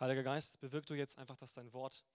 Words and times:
Heiliger 0.00 0.22
Geist, 0.22 0.58
bewirk 0.60 0.86
du 0.86 0.94
jetzt 0.94 1.18
einfach, 1.18 1.36
dass 1.36 1.52
dein 1.52 1.74
Wort 1.74 2.06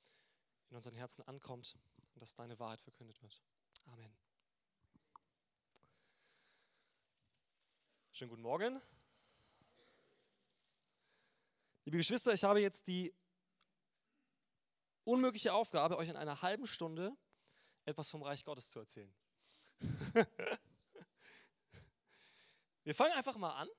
in 0.71 0.75
unseren 0.75 0.95
Herzen 0.95 1.21
ankommt 1.21 1.77
und 2.15 2.19
dass 2.19 2.33
deine 2.33 2.57
Wahrheit 2.57 2.81
verkündet 2.81 3.21
wird. 3.21 3.43
Amen. 3.85 4.11
Schönen 8.11 8.29
guten 8.29 8.41
Morgen. 8.41 8.81
Liebe 11.83 11.97
Geschwister, 11.97 12.33
ich 12.33 12.43
habe 12.43 12.59
jetzt 12.59 12.87
die 12.87 13.13
unmögliche 15.03 15.53
Aufgabe, 15.53 15.97
euch 15.97 16.09
in 16.09 16.15
einer 16.15 16.41
halben 16.41 16.65
Stunde 16.65 17.15
etwas 17.83 18.09
vom 18.09 18.23
Reich 18.23 18.43
Gottes 18.43 18.71
zu 18.71 18.79
erzählen. 18.79 19.13
Wir 22.83 22.95
fangen 22.95 23.13
einfach 23.13 23.37
mal 23.37 23.53
an 23.53 23.69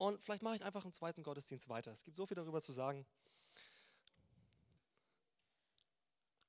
und 0.00 0.18
vielleicht 0.24 0.42
mache 0.42 0.56
ich 0.56 0.64
einfach 0.64 0.84
einen 0.84 0.94
zweiten 0.94 1.22
Gottesdienst 1.22 1.68
weiter. 1.68 1.92
Es 1.92 2.04
gibt 2.04 2.16
so 2.16 2.24
viel 2.24 2.34
darüber 2.34 2.62
zu 2.62 2.72
sagen. 2.72 3.06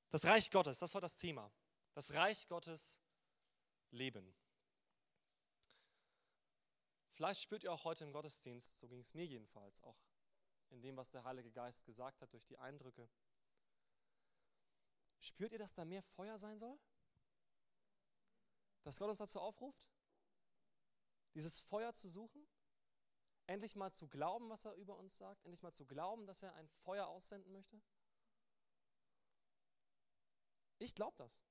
Das 0.08 0.24
Reich 0.24 0.50
Gottes, 0.50 0.78
das 0.78 0.88
ist 0.88 0.94
heute 0.94 1.04
das 1.04 1.18
Thema. 1.18 1.52
Das 1.92 2.14
Reich 2.14 2.48
Gottes 2.48 2.98
leben. 3.90 4.34
Vielleicht 7.10 7.42
spürt 7.42 7.62
ihr 7.62 7.70
auch 7.70 7.84
heute 7.84 8.04
im 8.04 8.12
Gottesdienst, 8.14 8.78
so 8.78 8.88
ging 8.88 9.00
es 9.00 9.12
mir 9.12 9.26
jedenfalls, 9.26 9.82
auch 9.82 9.98
in 10.70 10.80
dem, 10.80 10.96
was 10.96 11.10
der 11.10 11.22
Heilige 11.24 11.52
Geist 11.52 11.84
gesagt 11.84 12.22
hat, 12.22 12.32
durch 12.32 12.46
die 12.46 12.56
Eindrücke. 12.56 13.06
Spürt 15.20 15.52
ihr, 15.52 15.58
dass 15.58 15.74
da 15.74 15.84
mehr 15.84 16.02
Feuer 16.02 16.38
sein 16.38 16.58
soll? 16.58 16.80
Dass 18.82 18.98
Gott 18.98 19.10
uns 19.10 19.18
dazu 19.18 19.40
aufruft, 19.40 19.86
dieses 21.34 21.60
Feuer 21.60 21.92
zu 21.92 22.08
suchen? 22.08 22.48
Endlich 23.46 23.76
mal 23.76 23.92
zu 23.92 24.08
glauben, 24.08 24.48
was 24.50 24.64
er 24.64 24.74
über 24.74 24.96
uns 24.96 25.16
sagt? 25.16 25.44
Endlich 25.44 25.62
mal 25.62 25.72
zu 25.72 25.84
glauben, 25.86 26.26
dass 26.26 26.42
er 26.42 26.54
ein 26.54 26.68
Feuer 26.68 27.06
aussenden 27.06 27.52
möchte? 27.52 27.80
Ich 30.78 30.94
glaube 30.94 31.16
das. 31.16 31.42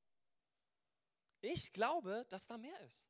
Ich 1.42 1.74
glaube, 1.74 2.26
dass 2.30 2.48
da 2.48 2.58
mehr 2.58 2.80
ist. 2.82 3.10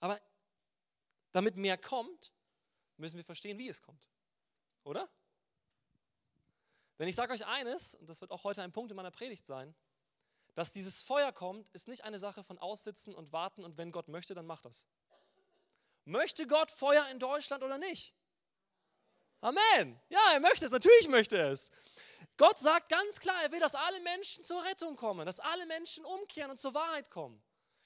Aber 0.00 0.20
damit 1.32 1.56
mehr 1.56 1.78
kommt, 1.78 2.32
müssen 2.96 3.16
wir 3.16 3.24
verstehen, 3.24 3.58
wie 3.58 3.68
es 3.68 3.80
kommt. 3.80 4.10
Oder? 4.84 5.08
Denn 6.98 7.08
ich 7.08 7.16
sage 7.16 7.32
euch 7.32 7.46
eines, 7.46 7.94
und 7.94 8.06
das 8.08 8.20
wird 8.20 8.30
auch 8.30 8.44
heute 8.44 8.62
ein 8.62 8.72
Punkt 8.72 8.90
in 8.90 8.96
meiner 8.96 9.10
Predigt 9.10 9.46
sein, 9.46 9.74
dass 10.54 10.72
dieses 10.72 11.02
Feuer 11.02 11.32
kommt, 11.32 11.68
ist 11.70 11.88
nicht 11.88 12.04
eine 12.04 12.18
Sache 12.18 12.44
von 12.44 12.58
Aussitzen 12.58 13.14
und 13.14 13.32
Warten 13.32 13.64
und 13.64 13.78
wenn 13.78 13.92
Gott 13.92 14.08
möchte, 14.08 14.34
dann 14.34 14.46
macht 14.46 14.64
das. 14.64 14.86
Möchte 16.04 16.46
Gott 16.46 16.70
Feuer 16.70 17.06
in 17.08 17.18
Deutschland 17.18 17.62
oder 17.62 17.78
nicht? 17.78 18.14
Amen. 19.40 20.00
Ja, 20.08 20.32
er 20.32 20.40
möchte 20.40 20.64
es, 20.64 20.72
natürlich 20.72 21.08
möchte 21.08 21.36
er 21.36 21.50
es. 21.50 21.70
Gott 22.36 22.58
sagt 22.58 22.88
ganz 22.88 23.18
klar, 23.18 23.42
er 23.42 23.52
will, 23.52 23.60
dass 23.60 23.74
alle 23.74 24.00
Menschen 24.00 24.44
zur 24.44 24.62
Rettung 24.64 24.96
kommen, 24.96 25.26
dass 25.26 25.40
alle 25.40 25.66
Menschen 25.66 26.04
umkehren 26.04 26.50
und 26.50 26.60
zur 26.60 26.74
Wahrheit 26.74 27.10
kommen. 27.10 27.42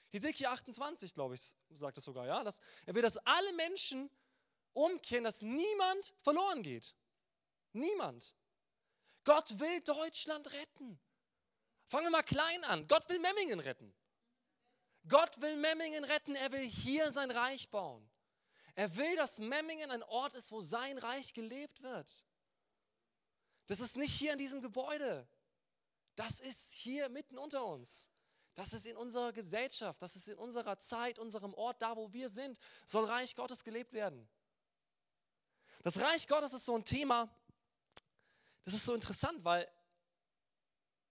Hesekiel 0.09 0.47
28, 0.47 1.13
glaube 1.13 1.35
ich, 1.35 1.53
sagt 1.69 1.97
es 1.97 2.05
sogar, 2.05 2.25
ja. 2.25 2.43
Dass 2.43 2.59
er 2.85 2.95
will, 2.95 3.01
dass 3.01 3.17
alle 3.17 3.53
Menschen 3.53 4.09
umkehren, 4.73 5.23
dass 5.23 5.41
niemand 5.41 6.13
verloren 6.21 6.63
geht. 6.63 6.95
Niemand. 7.73 8.35
Gott 9.23 9.59
will 9.59 9.81
Deutschland 9.81 10.51
retten. 10.53 10.99
Fangen 11.87 12.05
wir 12.05 12.11
mal 12.11 12.23
klein 12.23 12.63
an. 12.65 12.87
Gott 12.87 13.07
will 13.09 13.19
Memmingen 13.19 13.59
retten. 13.59 13.93
Gott 15.07 15.39
will 15.41 15.55
Memmingen 15.57 16.03
retten. 16.03 16.35
Er 16.35 16.51
will 16.51 16.67
hier 16.67 17.11
sein 17.11 17.31
Reich 17.31 17.69
bauen. 17.69 18.09
Er 18.75 18.95
will, 18.95 19.15
dass 19.15 19.39
Memmingen 19.39 19.89
ein 19.89 20.03
Ort 20.03 20.33
ist, 20.33 20.51
wo 20.51 20.61
sein 20.61 20.97
Reich 20.97 21.33
gelebt 21.33 21.81
wird. 21.81 22.25
Das 23.65 23.79
ist 23.79 23.97
nicht 23.97 24.13
hier 24.13 24.33
in 24.33 24.37
diesem 24.37 24.61
Gebäude. 24.61 25.27
Das 26.15 26.39
ist 26.39 26.73
hier 26.73 27.09
mitten 27.09 27.37
unter 27.37 27.65
uns. 27.65 28.11
Das 28.57 28.73
ist 28.73 28.87
in 28.87 28.97
unserer 28.97 29.33
Gesellschaft, 29.33 30.01
das 30.01 30.15
ist 30.15 30.29
in 30.29 30.37
unserer 30.39 30.79
Zeit, 30.79 31.19
unserem 31.19 31.53
Ort, 31.53 31.79
da 31.79 31.95
wo 31.95 32.11
wir 32.11 32.27
sind, 32.27 32.57
soll 32.87 33.05
Reich 33.05 33.35
Gottes 33.35 33.63
gelebt 33.63 33.93
werden. 33.93 34.27
Das 35.83 35.99
Reich 35.99 36.27
Gottes 36.27 36.53
ist 36.53 36.65
so 36.65 36.75
ein 36.75 36.83
Thema, 36.83 37.29
das 38.65 38.73
ist 38.73 38.85
so 38.85 38.95
interessant, 38.95 39.43
weil 39.43 39.71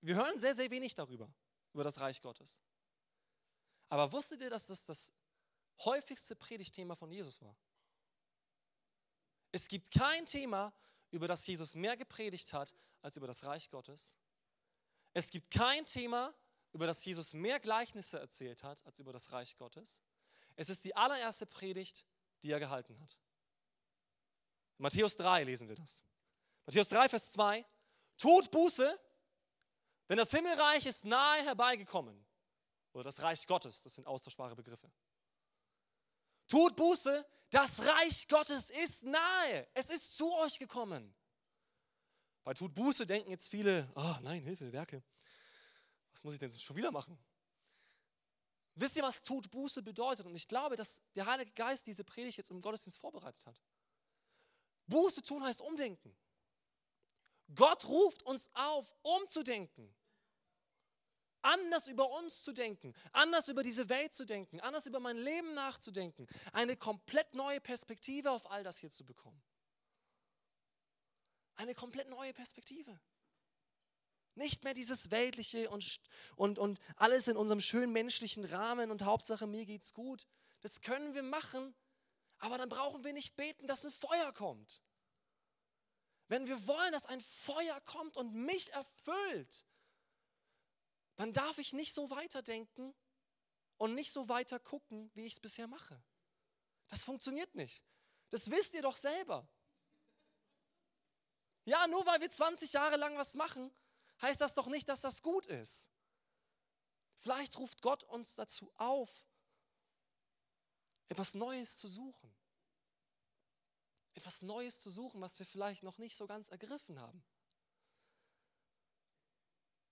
wir 0.06 0.14
hören 0.14 0.38
sehr, 0.38 0.54
sehr 0.54 0.70
wenig 0.70 0.94
darüber, 0.94 1.32
über 1.72 1.84
das 1.84 2.00
Reich 2.00 2.22
Gottes. 2.22 2.60
Aber 3.88 4.12
wusstet 4.12 4.40
ihr, 4.40 4.50
dass 4.50 4.66
das 4.66 4.84
das 4.84 5.12
häufigste 5.84 6.36
Predigtthema 6.36 6.94
von 6.94 7.10
Jesus 7.10 7.40
war? 7.40 7.56
Es 9.52 9.68
gibt 9.68 9.90
kein 9.90 10.26
Thema, 10.26 10.72
über 11.10 11.28
das 11.28 11.46
Jesus 11.46 11.74
mehr 11.74 11.96
gepredigt 11.96 12.52
hat, 12.52 12.74
als 13.02 13.16
über 13.16 13.26
das 13.26 13.44
Reich 13.44 13.70
Gottes. 13.70 14.16
Es 15.12 15.30
gibt 15.30 15.50
kein 15.50 15.86
Thema, 15.86 16.34
über 16.72 16.86
das 16.86 17.04
Jesus 17.04 17.32
mehr 17.32 17.58
Gleichnisse 17.58 18.18
erzählt 18.18 18.62
hat 18.62 18.84
als 18.84 18.98
über 18.98 19.12
das 19.12 19.32
Reich 19.32 19.56
Gottes. 19.56 20.02
Es 20.56 20.68
ist 20.68 20.84
die 20.84 20.94
allererste 20.94 21.46
Predigt, 21.46 22.04
die 22.42 22.50
er 22.50 22.58
gehalten 22.60 22.98
hat. 23.00 23.18
In 24.78 24.82
Matthäus 24.82 25.16
3 25.16 25.44
lesen 25.44 25.68
wir 25.68 25.76
das. 25.76 26.02
Matthäus 26.66 26.88
3, 26.90 27.08
Vers 27.08 27.32
2. 27.32 27.64
Tut 28.18 28.50
Buße, 28.50 28.98
denn 30.08 30.16
das 30.16 30.30
Himmelreich 30.30 30.86
ist 30.86 31.04
nahe 31.04 31.42
herbeigekommen. 31.42 32.24
Oder 32.92 33.04
das 33.04 33.20
Reich 33.20 33.46
Gottes, 33.46 33.82
das 33.82 33.94
sind 33.94 34.06
austauschbare 34.06 34.56
Begriffe. 34.56 34.90
Tut 36.48 36.76
Buße, 36.76 37.26
das 37.50 37.86
Reich 37.86 38.26
Gottes 38.28 38.70
ist 38.70 39.04
nahe. 39.04 39.68
Es 39.74 39.90
ist 39.90 40.16
zu 40.16 40.32
euch 40.36 40.58
gekommen. 40.58 41.14
Bei 42.44 42.54
Tut 42.54 42.74
Buße 42.74 43.06
denken 43.06 43.30
jetzt 43.30 43.50
viele, 43.50 43.90
oh 43.96 44.16
nein, 44.22 44.42
Hilfe, 44.42 44.72
Werke 44.72 45.02
was 46.16 46.24
muss 46.24 46.32
ich 46.32 46.40
denn 46.40 46.50
schon 46.50 46.76
wieder 46.76 46.90
machen? 46.90 47.18
Wisst 48.74 48.96
ihr, 48.96 49.02
was 49.02 49.22
Tut 49.22 49.50
Buße 49.50 49.82
bedeutet? 49.82 50.24
Und 50.24 50.34
ich 50.34 50.48
glaube, 50.48 50.76
dass 50.76 51.02
der 51.14 51.26
Heilige 51.26 51.52
Geist 51.52 51.86
diese 51.86 52.04
Predigt 52.04 52.38
jetzt 52.38 52.50
im 52.50 52.62
Gottesdienst 52.62 52.98
vorbereitet 52.98 53.44
hat. 53.46 53.62
Buße 54.86 55.22
tun 55.22 55.44
heißt 55.44 55.60
umdenken. 55.60 56.16
Gott 57.54 57.86
ruft 57.86 58.22
uns 58.22 58.50
auf, 58.54 58.86
umzudenken. 59.02 59.94
Anders 61.42 61.86
über 61.86 62.10
uns 62.10 62.42
zu 62.42 62.52
denken, 62.52 62.92
anders 63.12 63.46
über 63.46 63.62
diese 63.62 63.88
Welt 63.88 64.12
zu 64.12 64.24
denken, 64.24 64.60
anders 64.60 64.86
über 64.86 64.98
mein 64.98 65.16
Leben 65.16 65.54
nachzudenken, 65.54 66.26
eine 66.52 66.76
komplett 66.76 67.34
neue 67.34 67.60
Perspektive 67.60 68.32
auf 68.32 68.50
all 68.50 68.64
das 68.64 68.78
hier 68.78 68.90
zu 68.90 69.04
bekommen. 69.04 69.40
Eine 71.54 71.74
komplett 71.74 72.08
neue 72.08 72.34
Perspektive. 72.34 72.98
Nicht 74.34 74.64
mehr 74.64 74.74
dieses 74.74 75.10
Weltliche 75.12 75.70
und, 75.70 76.00
und, 76.34 76.58
und 76.58 76.80
alles 76.96 77.28
in 77.28 77.36
unserem 77.36 77.60
schönen 77.60 77.92
menschlichen 77.92 78.44
Rahmen 78.44 78.90
und 78.90 79.02
Hauptsache 79.02 79.46
mir 79.46 79.64
geht's 79.64 79.94
gut. 79.94 80.26
Das 80.62 80.80
können 80.80 81.14
wir 81.14 81.22
machen, 81.22 81.74
aber 82.38 82.58
dann 82.58 82.68
brauchen 82.68 83.04
wir 83.04 83.12
nicht 83.12 83.36
beten, 83.36 83.66
dass 83.66 83.84
ein 83.84 83.92
Feuer 83.92 84.32
kommt. 84.32 84.82
Wenn 86.28 86.46
wir 86.46 86.66
wollen, 86.66 86.92
dass 86.92 87.06
ein 87.06 87.20
Feuer 87.20 87.80
kommt 87.82 88.16
und 88.16 88.34
mich 88.34 88.72
erfüllt, 88.72 89.64
dann 91.16 91.32
darf 91.32 91.58
ich 91.58 91.72
nicht 91.72 91.92
so 91.92 92.10
weiterdenken 92.10 92.94
und 93.78 93.94
nicht 93.94 94.12
so 94.12 94.28
weiter 94.28 94.58
gucken, 94.58 95.10
wie 95.14 95.26
ich 95.26 95.34
es 95.34 95.40
bisher 95.40 95.66
mache. 95.66 96.02
Das 96.88 97.04
funktioniert 97.04 97.54
nicht. 97.54 97.82
Das 98.30 98.50
wisst 98.50 98.74
ihr 98.74 98.82
doch 98.82 98.96
selber. 98.96 99.48
Ja, 101.64 101.86
nur 101.88 102.04
weil 102.06 102.20
wir 102.20 102.30
20 102.30 102.72
Jahre 102.72 102.96
lang 102.96 103.16
was 103.16 103.34
machen, 103.34 103.74
heißt 104.22 104.40
das 104.40 104.54
doch 104.54 104.66
nicht, 104.66 104.88
dass 104.88 105.00
das 105.00 105.22
gut 105.22 105.46
ist. 105.46 105.90
Vielleicht 107.18 107.58
ruft 107.58 107.82
Gott 107.82 108.04
uns 108.04 108.34
dazu 108.34 108.72
auf, 108.76 109.24
etwas 111.08 111.34
Neues 111.34 111.76
zu 111.78 111.88
suchen. 111.88 112.34
Etwas 114.16 114.42
Neues 114.42 114.80
zu 114.80 114.88
suchen, 114.88 115.20
was 115.20 115.38
wir 115.38 115.44
vielleicht 115.44 115.82
noch 115.82 115.98
nicht 115.98 116.16
so 116.16 116.26
ganz 116.26 116.48
ergriffen 116.48 116.98
haben. 116.98 117.22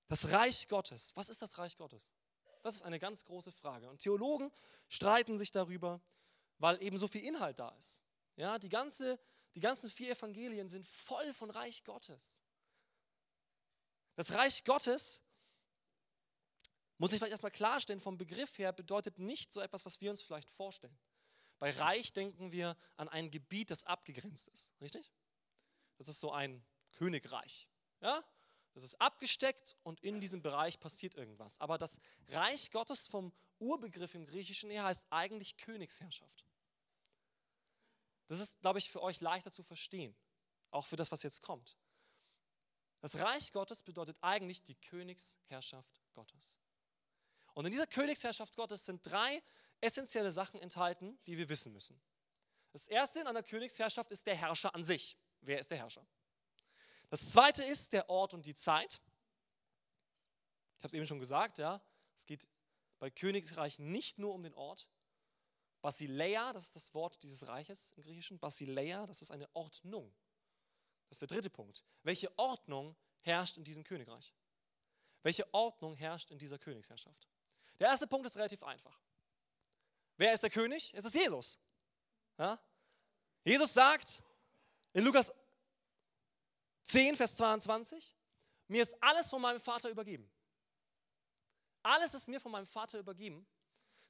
Das 0.08 0.30
Reich 0.30 0.66
Gottes. 0.66 1.14
Was 1.14 1.28
ist 1.28 1.42
das 1.42 1.58
Reich 1.58 1.76
Gottes? 1.76 2.10
Das 2.62 2.74
ist 2.74 2.82
eine 2.82 2.98
ganz 2.98 3.26
große 3.26 3.52
Frage. 3.52 3.90
Und 3.90 3.98
Theologen 3.98 4.50
streiten 4.88 5.36
sich 5.36 5.52
darüber, 5.52 6.00
weil 6.58 6.82
eben 6.82 6.96
so 6.96 7.06
viel 7.06 7.22
Inhalt 7.22 7.58
da 7.58 7.68
ist. 7.78 8.02
Ja, 8.36 8.58
die, 8.58 8.70
ganze, 8.70 9.20
die 9.54 9.60
ganzen 9.60 9.90
vier 9.90 10.12
Evangelien 10.12 10.68
sind 10.70 10.88
voll 10.88 11.34
von 11.34 11.50
Reich 11.50 11.84
Gottes. 11.84 12.40
Das 14.16 14.32
Reich 14.32 14.64
Gottes, 14.64 15.22
muss 16.96 17.12
ich 17.12 17.18
vielleicht 17.18 17.32
erstmal 17.32 17.52
klarstellen, 17.52 18.00
vom 18.00 18.16
Begriff 18.16 18.56
her 18.56 18.72
bedeutet 18.72 19.18
nicht 19.18 19.52
so 19.52 19.60
etwas, 19.60 19.84
was 19.84 20.00
wir 20.00 20.10
uns 20.10 20.22
vielleicht 20.22 20.50
vorstellen. 20.50 20.96
Bei 21.64 21.70
Reich 21.70 22.12
denken 22.12 22.52
wir 22.52 22.76
an 22.98 23.08
ein 23.08 23.30
Gebiet, 23.30 23.70
das 23.70 23.84
abgegrenzt 23.84 24.48
ist, 24.48 24.70
richtig? 24.82 25.10
Das 25.96 26.08
ist 26.08 26.20
so 26.20 26.30
ein 26.30 26.62
Königreich. 26.92 27.70
Ja? 28.02 28.22
Das 28.74 28.82
ist 28.82 29.00
abgesteckt 29.00 29.74
und 29.82 29.98
in 30.02 30.20
diesem 30.20 30.42
Bereich 30.42 30.78
passiert 30.78 31.14
irgendwas. 31.14 31.58
Aber 31.62 31.78
das 31.78 32.00
Reich 32.28 32.70
Gottes 32.70 33.06
vom 33.06 33.32
Urbegriff 33.60 34.14
im 34.14 34.26
Griechischen 34.26 34.68
her 34.68 34.84
heißt 34.84 35.06
eigentlich 35.08 35.56
Königsherrschaft. 35.56 36.44
Das 38.26 38.40
ist, 38.40 38.60
glaube 38.60 38.78
ich, 38.78 38.90
für 38.90 39.00
euch 39.00 39.22
leichter 39.22 39.50
zu 39.50 39.62
verstehen, 39.62 40.14
auch 40.70 40.84
für 40.84 40.96
das, 40.96 41.12
was 41.12 41.22
jetzt 41.22 41.40
kommt. 41.40 41.78
Das 43.00 43.18
Reich 43.18 43.52
Gottes 43.52 43.82
bedeutet 43.82 44.18
eigentlich 44.20 44.62
die 44.64 44.74
Königsherrschaft 44.74 46.02
Gottes. 46.12 46.60
Und 47.54 47.64
in 47.64 47.70
dieser 47.70 47.86
Königsherrschaft 47.86 48.54
Gottes 48.54 48.84
sind 48.84 49.00
drei 49.10 49.42
essentielle 49.84 50.32
Sachen 50.32 50.60
enthalten, 50.60 51.18
die 51.26 51.36
wir 51.36 51.48
wissen 51.48 51.72
müssen. 51.72 52.00
Das 52.72 52.88
erste 52.88 53.20
in 53.20 53.26
einer 53.26 53.42
Königsherrschaft 53.42 54.10
ist 54.10 54.26
der 54.26 54.34
Herrscher 54.34 54.74
an 54.74 54.82
sich. 54.82 55.16
Wer 55.40 55.60
ist 55.60 55.70
der 55.70 55.78
Herrscher? 55.78 56.04
Das 57.10 57.30
zweite 57.30 57.62
ist 57.62 57.92
der 57.92 58.08
Ort 58.10 58.34
und 58.34 58.46
die 58.46 58.54
Zeit. 58.54 59.00
Ich 60.78 60.78
habe 60.78 60.88
es 60.88 60.94
eben 60.94 61.06
schon 61.06 61.20
gesagt, 61.20 61.58
ja. 61.58 61.80
Es 62.16 62.26
geht 62.26 62.48
bei 62.98 63.10
Königreich 63.10 63.78
nicht 63.78 64.18
nur 64.18 64.34
um 64.34 64.42
den 64.42 64.54
Ort. 64.54 64.88
Basileia, 65.82 66.52
das 66.52 66.64
ist 66.64 66.76
das 66.76 66.94
Wort 66.94 67.22
dieses 67.22 67.46
Reiches 67.46 67.92
im 67.92 68.02
Griechischen. 68.02 68.38
Basileia, 68.38 69.06
das 69.06 69.20
ist 69.20 69.30
eine 69.30 69.48
Ordnung. 69.54 70.14
Das 71.08 71.16
ist 71.16 71.22
der 71.22 71.28
dritte 71.28 71.50
Punkt. 71.50 71.84
Welche 72.02 72.36
Ordnung 72.38 72.96
herrscht 73.20 73.58
in 73.58 73.64
diesem 73.64 73.84
Königreich? 73.84 74.34
Welche 75.22 75.52
Ordnung 75.52 75.94
herrscht 75.94 76.30
in 76.30 76.38
dieser 76.38 76.58
Königsherrschaft? 76.58 77.28
Der 77.78 77.88
erste 77.88 78.06
Punkt 78.06 78.26
ist 78.26 78.36
relativ 78.36 78.62
einfach. 78.62 78.98
Wer 80.16 80.32
ist 80.32 80.42
der 80.42 80.50
König? 80.50 80.92
Es 80.94 81.04
ist 81.04 81.14
Jesus. 81.14 81.58
Ja? 82.38 82.58
Jesus 83.44 83.74
sagt 83.74 84.22
in 84.92 85.04
Lukas 85.04 85.32
10, 86.84 87.16
Vers 87.16 87.36
22, 87.36 88.14
mir 88.68 88.82
ist 88.82 88.96
alles 89.02 89.30
von 89.30 89.40
meinem 89.42 89.60
Vater 89.60 89.90
übergeben. 89.90 90.30
Alles 91.82 92.14
ist 92.14 92.28
mir 92.28 92.40
von 92.40 92.52
meinem 92.52 92.66
Vater 92.66 92.98
übergeben. 92.98 93.46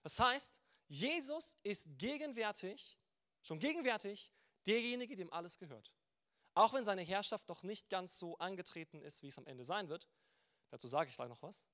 Das 0.03 0.19
heißt, 0.21 0.61
Jesus 0.89 1.57
ist 1.63 1.89
gegenwärtig, 1.99 2.99
schon 3.43 3.59
gegenwärtig, 3.59 4.31
derjenige, 4.67 5.17
dem 5.17 5.33
alles 5.33 5.59
gehört. 5.59 5.93
Auch 6.55 6.73
wenn 6.73 6.85
seine 6.85 7.03
Herrschaft 7.03 7.49
noch 7.49 7.63
nicht 7.65 7.89
ganz 7.89 8.19
so 8.19 8.39
angetreten 8.39 9.03
ist, 9.03 9.23
wie 9.23 9.29
es 9.29 9.39
am 9.39 9.47
Ende 9.47 9.65
sein 9.65 9.89
wird. 9.89 10.09
Dazu 10.71 10.87
sage 10.87 11.11
ich 11.11 11.17
gleich 11.17 11.29
noch 11.29 11.43
was. 11.43 11.67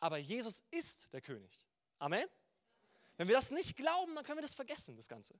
Aber 0.00 0.16
Jesus 0.16 0.62
ist 0.70 1.12
der 1.12 1.20
König. 1.20 1.66
Amen. 1.98 2.28
Wenn 3.16 3.28
wir 3.28 3.34
das 3.34 3.50
nicht 3.50 3.76
glauben, 3.76 4.14
dann 4.14 4.24
können 4.24 4.38
wir 4.38 4.42
das 4.42 4.54
vergessen, 4.54 4.96
das 4.96 5.08
Ganze. 5.08 5.38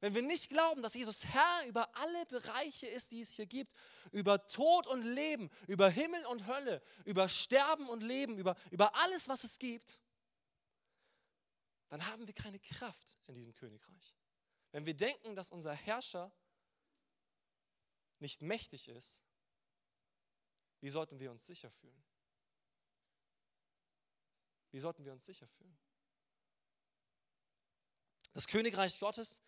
Wenn 0.00 0.14
wir 0.14 0.22
nicht 0.22 0.50
glauben, 0.50 0.82
dass 0.82 0.94
Jesus 0.94 1.24
Herr 1.24 1.66
über 1.66 1.94
alle 1.96 2.26
Bereiche 2.26 2.86
ist, 2.86 3.12
die 3.12 3.22
es 3.22 3.32
hier 3.32 3.46
gibt, 3.46 3.74
über 4.12 4.46
Tod 4.46 4.86
und 4.86 5.02
Leben, 5.02 5.50
über 5.66 5.88
Himmel 5.88 6.24
und 6.26 6.46
Hölle, 6.46 6.82
über 7.06 7.28
Sterben 7.28 7.88
und 7.88 8.02
Leben, 8.02 8.36
über, 8.36 8.56
über 8.70 8.94
alles, 8.96 9.26
was 9.28 9.44
es 9.44 9.58
gibt, 9.58 10.02
dann 11.88 12.06
haben 12.06 12.26
wir 12.26 12.34
keine 12.34 12.58
Kraft 12.58 13.18
in 13.26 13.34
diesem 13.34 13.54
Königreich. 13.54 14.14
Wenn 14.72 14.84
wir 14.84 14.94
denken, 14.94 15.34
dass 15.34 15.50
unser 15.50 15.72
Herrscher 15.72 16.30
nicht 18.18 18.42
mächtig 18.42 18.88
ist, 18.88 19.24
wie 20.80 20.90
sollten 20.90 21.18
wir 21.18 21.30
uns 21.30 21.46
sicher 21.46 21.70
fühlen? 21.70 22.04
Wie 24.72 24.78
sollten 24.78 25.04
wir 25.04 25.12
uns 25.12 25.24
sicher 25.24 25.48
fühlen? 25.48 25.78
Das 28.32 28.46
Königreich 28.46 28.98
Gottes, 28.98 29.42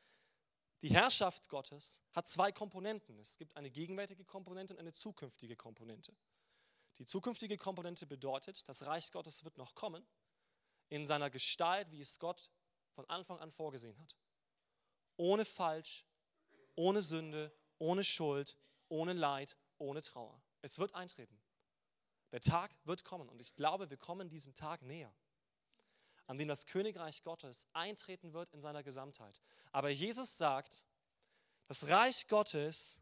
die 0.82 0.90
Herrschaft 0.90 1.48
Gottes 1.48 2.00
hat 2.12 2.28
zwei 2.28 2.52
Komponenten. 2.52 3.18
Es 3.18 3.36
gibt 3.36 3.56
eine 3.56 3.70
gegenwärtige 3.70 4.24
Komponente 4.24 4.74
und 4.74 4.80
eine 4.80 4.92
zukünftige 4.92 5.56
Komponente. 5.56 6.16
Die 6.98 7.06
zukünftige 7.06 7.56
Komponente 7.56 8.06
bedeutet, 8.06 8.68
das 8.68 8.86
Reich 8.86 9.10
Gottes 9.12 9.44
wird 9.44 9.56
noch 9.56 9.74
kommen 9.74 10.06
in 10.88 11.06
seiner 11.06 11.30
Gestalt, 11.30 11.90
wie 11.90 12.00
es 12.00 12.18
Gott 12.18 12.50
von 12.92 13.04
Anfang 13.06 13.38
an 13.38 13.50
vorgesehen 13.50 13.98
hat. 13.98 14.16
Ohne 15.16 15.44
Falsch, 15.44 16.04
ohne 16.74 17.02
Sünde, 17.02 17.52
ohne 17.78 18.04
Schuld, 18.04 18.56
ohne 18.88 19.12
Leid, 19.12 19.56
ohne 19.78 20.00
Trauer. 20.00 20.42
Es 20.62 20.78
wird 20.78 20.94
eintreten. 20.94 21.40
Der 22.32 22.40
Tag 22.40 22.74
wird 22.84 23.04
kommen 23.04 23.28
und 23.28 23.40
ich 23.40 23.54
glaube, 23.54 23.90
wir 23.90 23.96
kommen 23.96 24.28
diesem 24.28 24.54
Tag 24.54 24.82
näher 24.82 25.12
an 26.28 26.38
dem 26.38 26.46
das 26.46 26.66
Königreich 26.66 27.22
Gottes 27.22 27.66
eintreten 27.72 28.34
wird 28.34 28.52
in 28.52 28.60
seiner 28.60 28.82
Gesamtheit. 28.82 29.40
Aber 29.72 29.88
Jesus 29.88 30.36
sagt, 30.36 30.84
das 31.66 31.88
Reich 31.88 32.28
Gottes 32.28 33.00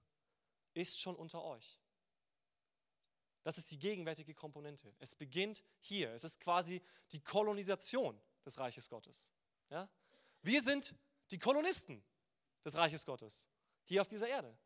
ist 0.75 0.99
schon 1.01 1.17
unter 1.17 1.43
euch. 1.43 1.81
Das 3.43 3.59
ist 3.59 3.71
die 3.71 3.79
gegenwärtige 3.79 4.35
Komponente. 4.35 4.95
Es 4.99 5.15
beginnt 5.15 5.63
hier. 5.81 6.13
Es 6.13 6.25
ist 6.25 6.41
quasi 6.41 6.83
die 7.13 7.21
Kolonisation 7.21 8.21
des 8.45 8.59
Reiches 8.59 8.89
Gottes. 8.89 9.31
Ja? 9.71 9.89
Wir 10.43 10.63
sind 10.63 10.95
die 11.31 11.39
Kolonisten 11.39 12.03
des 12.65 12.77
Reiches 12.77 13.05
Gottes 13.05 13.49
hier 13.85 14.03
auf 14.03 14.09
dieser 14.09 14.29
Erde. 14.29 14.57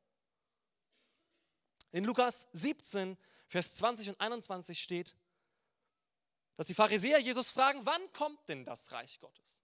In 1.93 2.05
Lukas 2.05 2.49
17, 2.53 3.17
Vers 3.49 3.77
20 3.77 4.11
und 4.11 4.21
21 4.21 4.81
steht, 4.81 5.17
dass 6.61 6.67
die 6.67 6.75
Pharisäer 6.75 7.19
Jesus 7.19 7.51
fragen, 7.51 7.87
wann 7.87 8.13
kommt 8.13 8.47
denn 8.51 8.67
das 8.67 8.93
Reich 8.93 9.19
Gottes? 9.19 9.63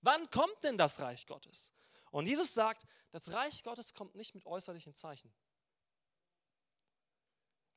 Wann 0.00 0.30
kommt 0.30 0.64
denn 0.64 0.78
das 0.78 0.98
Reich 1.00 1.26
Gottes? 1.26 1.74
Und 2.10 2.24
Jesus 2.24 2.54
sagt, 2.54 2.86
das 3.10 3.32
Reich 3.32 3.62
Gottes 3.62 3.92
kommt 3.92 4.14
nicht 4.14 4.34
mit 4.34 4.46
äußerlichen 4.46 4.94
Zeichen. 4.94 5.30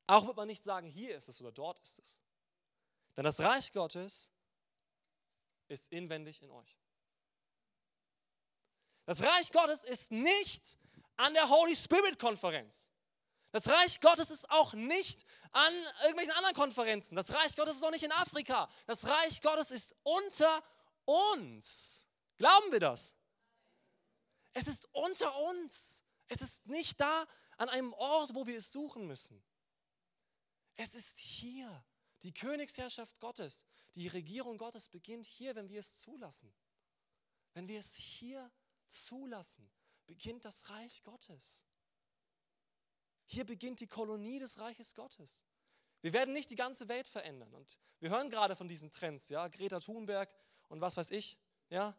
Auch 0.06 0.26
wird 0.26 0.38
man 0.38 0.46
nicht 0.46 0.64
sagen, 0.64 0.88
hier 0.88 1.18
ist 1.18 1.28
es 1.28 1.38
oder 1.42 1.52
dort 1.52 1.82
ist 1.82 1.98
es. 1.98 2.22
Denn 3.14 3.24
das 3.24 3.40
Reich 3.40 3.72
Gottes 3.72 4.30
ist 5.68 5.92
inwendig 5.92 6.40
in 6.40 6.50
euch. 6.50 6.78
Das 9.04 9.22
Reich 9.22 9.52
Gottes 9.52 9.84
ist 9.84 10.12
nicht 10.12 10.78
an 11.18 11.34
der 11.34 11.50
Holy 11.50 11.76
Spirit 11.76 12.18
Konferenz. 12.18 12.89
Das 13.52 13.68
Reich 13.68 14.00
Gottes 14.00 14.30
ist 14.30 14.48
auch 14.50 14.74
nicht 14.74 15.24
an 15.52 15.74
irgendwelchen 16.02 16.34
anderen 16.34 16.54
Konferenzen. 16.54 17.16
Das 17.16 17.32
Reich 17.34 17.56
Gottes 17.56 17.76
ist 17.76 17.84
auch 17.84 17.90
nicht 17.90 18.04
in 18.04 18.12
Afrika. 18.12 18.68
Das 18.86 19.06
Reich 19.06 19.42
Gottes 19.42 19.70
ist 19.72 19.96
unter 20.04 20.62
uns. 21.04 22.08
Glauben 22.36 22.70
wir 22.70 22.80
das? 22.80 23.16
Es 24.52 24.68
ist 24.68 24.88
unter 24.92 25.36
uns. 25.48 26.04
Es 26.28 26.42
ist 26.42 26.66
nicht 26.66 27.00
da 27.00 27.26
an 27.56 27.68
einem 27.68 27.92
Ort, 27.92 28.34
wo 28.34 28.46
wir 28.46 28.56
es 28.56 28.70
suchen 28.70 29.06
müssen. 29.06 29.42
Es 30.76 30.94
ist 30.94 31.18
hier. 31.18 31.84
Die 32.22 32.34
Königsherrschaft 32.34 33.18
Gottes, 33.18 33.64
die 33.94 34.06
Regierung 34.06 34.58
Gottes 34.58 34.88
beginnt 34.88 35.24
hier, 35.24 35.54
wenn 35.54 35.70
wir 35.70 35.80
es 35.80 36.00
zulassen. 36.00 36.54
Wenn 37.54 37.66
wir 37.66 37.78
es 37.78 37.96
hier 37.96 38.50
zulassen, 38.86 39.70
beginnt 40.06 40.44
das 40.44 40.68
Reich 40.68 41.02
Gottes. 41.02 41.66
Hier 43.32 43.44
beginnt 43.46 43.78
die 43.78 43.86
Kolonie 43.86 44.40
des 44.40 44.58
Reiches 44.58 44.96
Gottes. 44.96 45.46
Wir 46.00 46.12
werden 46.12 46.34
nicht 46.34 46.50
die 46.50 46.56
ganze 46.56 46.88
Welt 46.88 47.06
verändern. 47.06 47.54
Und 47.54 47.78
wir 48.00 48.10
hören 48.10 48.28
gerade 48.28 48.56
von 48.56 48.66
diesen 48.66 48.90
Trends, 48.90 49.28
ja, 49.28 49.46
Greta 49.46 49.78
Thunberg 49.78 50.34
und 50.68 50.80
was 50.80 50.96
weiß 50.96 51.12
ich, 51.12 51.38
ja. 51.68 51.96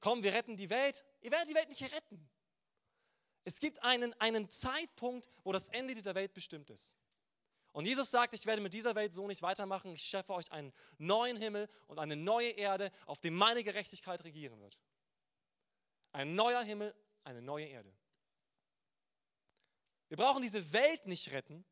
Komm, 0.00 0.24
wir 0.24 0.34
retten 0.34 0.56
die 0.56 0.68
Welt. 0.68 1.04
Ihr 1.20 1.30
werdet 1.30 1.48
die 1.48 1.54
Welt 1.54 1.68
nicht 1.68 1.82
retten. 1.82 2.28
Es 3.44 3.60
gibt 3.60 3.80
einen, 3.84 4.12
einen 4.20 4.50
Zeitpunkt, 4.50 5.30
wo 5.44 5.52
das 5.52 5.68
Ende 5.68 5.94
dieser 5.94 6.16
Welt 6.16 6.34
bestimmt 6.34 6.68
ist. 6.70 6.98
Und 7.72 7.84
Jesus 7.84 8.10
sagt, 8.10 8.34
ich 8.34 8.44
werde 8.44 8.60
mit 8.60 8.74
dieser 8.74 8.96
Welt 8.96 9.14
so 9.14 9.28
nicht 9.28 9.42
weitermachen. 9.42 9.92
Ich 9.92 10.02
schaffe 10.02 10.34
euch 10.34 10.50
einen 10.50 10.72
neuen 10.98 11.36
Himmel 11.36 11.68
und 11.86 12.00
eine 12.00 12.16
neue 12.16 12.50
Erde, 12.50 12.90
auf 13.06 13.20
dem 13.20 13.36
meine 13.36 13.62
Gerechtigkeit 13.62 14.24
regieren 14.24 14.58
wird. 14.60 14.80
Ein 16.10 16.34
neuer 16.34 16.62
Himmel, 16.64 16.92
eine 17.22 17.40
neue 17.40 17.66
Erde. 17.66 17.92
Wir 20.08 20.16
brauchen 20.16 20.42
diese 20.42 20.72
Welt 20.72 21.06
nicht 21.06 21.32
retten. 21.32 21.64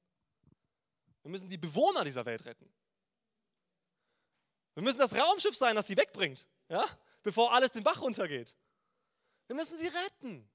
Wir 1.23 1.31
müssen 1.31 1.49
die 1.49 1.59
Bewohner 1.59 2.05
dieser 2.05 2.27
Welt 2.27 2.45
retten. 2.45 2.73
Wir 4.75 4.83
müssen 4.83 4.99
das 4.99 5.17
Raumschiff 5.17 5.57
sein, 5.57 5.77
das 5.77 5.87
sie 5.87 5.97
wegbringt, 5.97 6.49
ja? 6.69 6.85
bevor 7.23 7.53
alles 7.53 7.73
den 7.73 7.85
Bach 7.85 8.01
runtergeht. 8.01 8.57
Wir 9.47 9.57
müssen 9.57 9.79
sie 9.79 9.87
retten. 9.87 10.49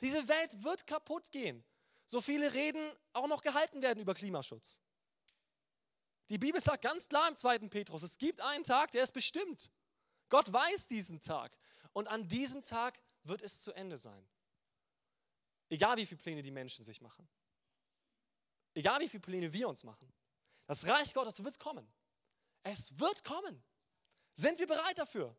Diese 0.00 0.26
Welt 0.28 0.62
wird 0.64 0.86
kaputt 0.86 1.30
gehen. 1.30 1.64
So 2.06 2.20
viele 2.20 2.52
Reden 2.52 2.84
auch 3.12 3.28
noch 3.28 3.42
gehalten 3.42 3.80
werden 3.82 4.00
über 4.00 4.14
Klimaschutz. 4.14 4.80
Die 6.28 6.38
Bibel 6.38 6.60
sagt 6.60 6.82
ganz 6.82 7.08
klar 7.08 7.28
im 7.28 7.36
2. 7.36 7.58
Petrus, 7.68 8.02
es 8.02 8.18
gibt 8.18 8.40
einen 8.40 8.64
Tag, 8.64 8.92
der 8.92 9.02
ist 9.02 9.12
bestimmt. 9.12 9.70
Gott 10.28 10.52
weiß 10.52 10.88
diesen 10.88 11.20
Tag. 11.20 11.56
Und 11.92 12.08
an 12.08 12.28
diesem 12.28 12.64
Tag 12.64 13.00
wird 13.22 13.42
es 13.42 13.62
zu 13.62 13.72
Ende 13.72 13.96
sein. 13.96 14.26
Egal 15.74 15.96
wie 15.96 16.06
viele 16.06 16.20
Pläne 16.20 16.40
die 16.40 16.52
Menschen 16.52 16.84
sich 16.84 17.00
machen. 17.00 17.28
Egal 18.74 19.00
wie 19.00 19.08
viele 19.08 19.22
Pläne 19.22 19.52
wir 19.52 19.68
uns 19.68 19.82
machen. 19.82 20.12
Das 20.66 20.86
Reich 20.86 21.12
Gottes 21.12 21.42
wird 21.42 21.58
kommen. 21.58 21.92
Es 22.62 22.96
wird 23.00 23.24
kommen. 23.24 23.60
Sind 24.36 24.60
wir 24.60 24.68
bereit 24.68 24.96
dafür? 24.96 25.36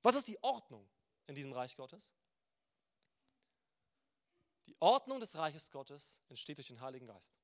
Was 0.00 0.16
ist 0.16 0.28
die 0.28 0.42
Ordnung 0.42 0.88
in 1.26 1.34
diesem 1.34 1.52
Reich 1.52 1.76
Gottes? 1.76 2.14
Die 4.66 4.76
Ordnung 4.80 5.20
des 5.20 5.36
Reiches 5.36 5.70
Gottes 5.70 6.22
entsteht 6.30 6.56
durch 6.56 6.68
den 6.68 6.80
Heiligen 6.80 7.04
Geist. 7.04 7.38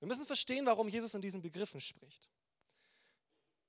Wir 0.00 0.08
müssen 0.08 0.26
verstehen, 0.26 0.66
warum 0.66 0.88
Jesus 0.88 1.14
in 1.14 1.22
diesen 1.22 1.40
Begriffen 1.40 1.80
spricht. 1.80 2.32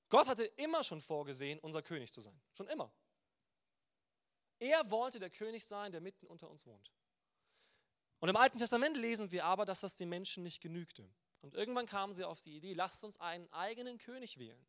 Gott 0.08 0.26
hatte 0.26 0.44
immer 0.44 0.82
schon 0.82 1.00
vorgesehen, 1.00 1.60
unser 1.60 1.82
König 1.82 2.12
zu 2.12 2.20
sein. 2.20 2.40
Schon 2.52 2.66
immer. 2.66 2.92
Er 4.60 4.90
wollte 4.90 5.18
der 5.18 5.30
König 5.30 5.66
sein, 5.66 5.90
der 5.90 6.00
mitten 6.00 6.26
unter 6.26 6.48
uns 6.48 6.66
wohnt. 6.66 6.92
Und 8.20 8.28
im 8.28 8.36
Alten 8.36 8.58
Testament 8.58 8.96
lesen 8.96 9.32
wir 9.32 9.46
aber, 9.46 9.64
dass 9.64 9.80
das 9.80 9.96
den 9.96 10.10
Menschen 10.10 10.42
nicht 10.42 10.60
genügte. 10.60 11.10
Und 11.40 11.54
irgendwann 11.54 11.86
kamen 11.86 12.12
sie 12.14 12.24
auf 12.24 12.42
die 12.42 12.56
Idee, 12.56 12.74
lasst 12.74 13.02
uns 13.02 13.18
einen 13.18 13.50
eigenen 13.52 13.96
König 13.96 14.38
wählen. 14.38 14.66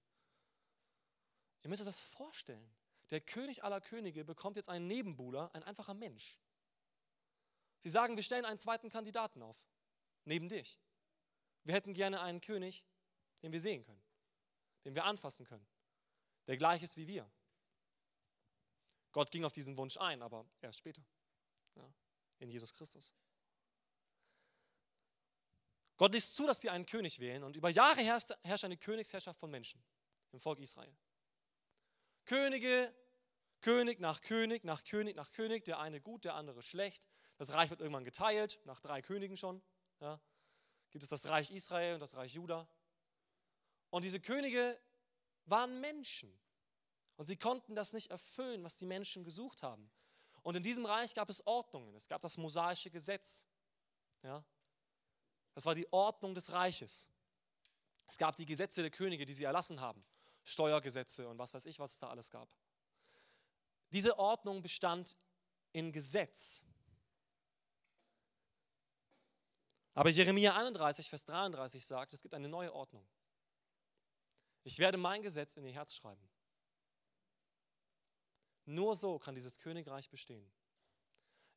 Ihr 1.64 1.70
müsst 1.70 1.82
euch 1.82 1.88
das 1.88 2.00
vorstellen. 2.00 2.74
Der 3.10 3.20
König 3.20 3.64
aller 3.64 3.82
Könige 3.82 4.24
bekommt 4.24 4.56
jetzt 4.56 4.70
einen 4.70 4.88
Nebenbuhler, 4.88 5.54
ein 5.54 5.64
einfacher 5.64 5.94
Mensch. 5.94 6.40
Sie 7.80 7.90
sagen, 7.90 8.16
wir 8.16 8.24
stellen 8.24 8.46
einen 8.46 8.60
zweiten 8.60 8.90
Kandidaten 8.90 9.42
auf, 9.42 9.62
neben 10.24 10.48
dich. 10.48 10.80
Wir 11.64 11.74
hätten 11.74 11.94
gerne 11.94 12.22
einen 12.22 12.40
König, 12.40 12.86
den 13.44 13.52
wir 13.52 13.60
sehen 13.60 13.84
können, 13.84 14.02
den 14.86 14.96
wir 14.96 15.04
anfassen 15.04 15.46
können, 15.46 15.68
der 16.48 16.56
gleich 16.56 16.82
ist 16.82 16.96
wie 16.96 17.08
wir. 17.08 17.30
Gott 19.12 19.32
ging 19.32 19.44
auf 19.44 19.52
diesen 19.52 19.78
Wunsch 19.78 19.98
ein, 19.98 20.22
aber 20.22 20.46
erst 20.62 20.80
später, 20.80 21.04
ja, 21.76 21.94
in 22.40 22.50
Jesus 22.50 22.74
Christus. 22.74 23.14
Gott 25.98 26.14
ließ 26.14 26.34
zu, 26.34 26.48
dass 26.48 26.62
sie 26.62 26.70
einen 26.70 26.86
König 26.86 27.20
wählen 27.20 27.44
und 27.44 27.56
über 27.56 27.70
Jahre 27.70 28.02
herrscht, 28.02 28.34
eine 28.64 28.78
Königsherrschaft 28.78 29.40
von 29.40 29.52
Menschen 29.52 29.84
im 30.32 30.40
Volk 30.40 30.60
Israel. 30.60 30.96
Könige, 32.26 32.94
König 33.62 34.00
nach 34.00 34.22
König, 34.22 34.64
nach 34.64 34.84
König, 34.84 35.16
nach 35.16 35.32
König, 35.32 35.66
der 35.66 35.80
eine 35.80 36.02
gut, 36.02 36.26
der 36.26 36.36
andere 36.36 36.64
schlecht. 36.64 37.08
Das 37.38 37.54
Reich 37.54 37.70
wird 37.70 37.82
irgendwann 37.82 38.04
geteilt, 38.04 38.60
nach 38.66 38.80
drei 38.80 39.02
Königen 39.02 39.38
schon. 39.38 39.62
Ja. 40.00 40.20
Gibt 40.90 41.04
es 41.04 41.10
das 41.10 41.28
Reich 41.28 41.52
Israel 41.52 41.96
und 41.96 42.00
das 42.00 42.16
Reich 42.16 42.34
Juda. 42.34 42.68
Und 43.92 44.04
diese 44.04 44.20
Könige 44.20 44.80
waren 45.46 45.80
Menschen. 45.80 46.36
Und 47.18 47.26
sie 47.26 47.38
konnten 47.38 47.76
das 47.76 47.94
nicht 47.94 48.10
erfüllen, 48.10 48.64
was 48.64 48.78
die 48.78 48.86
Menschen 48.86 49.24
gesucht 49.24 49.64
haben. 49.64 49.92
Und 50.44 50.56
in 50.56 50.64
diesem 50.64 50.86
Reich 50.86 51.14
gab 51.14 51.30
es 51.30 51.46
Ordnungen. 51.46 51.94
Es 51.96 52.08
gab 52.08 52.22
das 52.22 52.38
mosaische 52.38 52.90
Gesetz. 52.90 53.46
Ja. 54.24 54.44
Das 55.54 55.66
war 55.66 55.76
die 55.76 55.92
Ordnung 55.92 56.34
des 56.34 56.52
Reiches. 56.52 57.10
Es 58.08 58.18
gab 58.18 58.36
die 58.36 58.46
Gesetze 58.46 58.82
der 58.82 58.92
Könige, 58.92 59.26
die 59.26 59.34
sie 59.34 59.44
erlassen 59.44 59.80
haben. 59.80 60.04
Steuergesetze 60.44 61.28
und 61.28 61.38
was 61.38 61.54
weiß 61.54 61.66
ich, 61.68 61.80
was 61.80 61.94
es 61.94 62.00
da 62.00 62.10
alles 62.10 62.32
gab. 62.32 62.50
Diese 63.92 64.18
Ordnung 64.18 64.62
bestand 64.62 65.16
in 65.72 65.92
Gesetz. 65.92 66.64
Aber 69.94 70.10
Jeremia 70.10 70.56
31, 70.56 71.10
Vers 71.10 71.26
33 71.26 71.86
sagt, 71.86 72.14
es 72.14 72.22
gibt 72.22 72.34
eine 72.34 72.48
neue 72.48 72.74
Ordnung. 72.74 73.06
Ich 74.64 74.80
werde 74.80 74.98
mein 74.98 75.22
Gesetz 75.22 75.58
in 75.58 75.66
ihr 75.66 75.74
Herz 75.74 75.94
schreiben. 75.94 76.30
Nur 78.66 78.96
so 78.96 79.20
kann 79.20 79.36
dieses 79.36 79.60
Königreich 79.60 80.10
bestehen, 80.10 80.52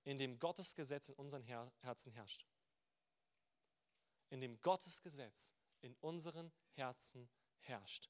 in 0.04 0.18
dem 0.18 0.38
Gottes 0.38 0.74
Gesetz 0.74 1.08
in 1.08 1.14
unseren 1.16 1.42
Her 1.42 1.72
Herzen 1.80 2.12
herrscht. 2.12 2.46
In 4.30 4.40
dem 4.40 4.60
Gottes 4.60 5.00
Gesetz 5.02 5.54
in 5.80 5.94
unseren 5.96 6.52
Herzen 6.72 7.28
herrscht. 7.60 8.08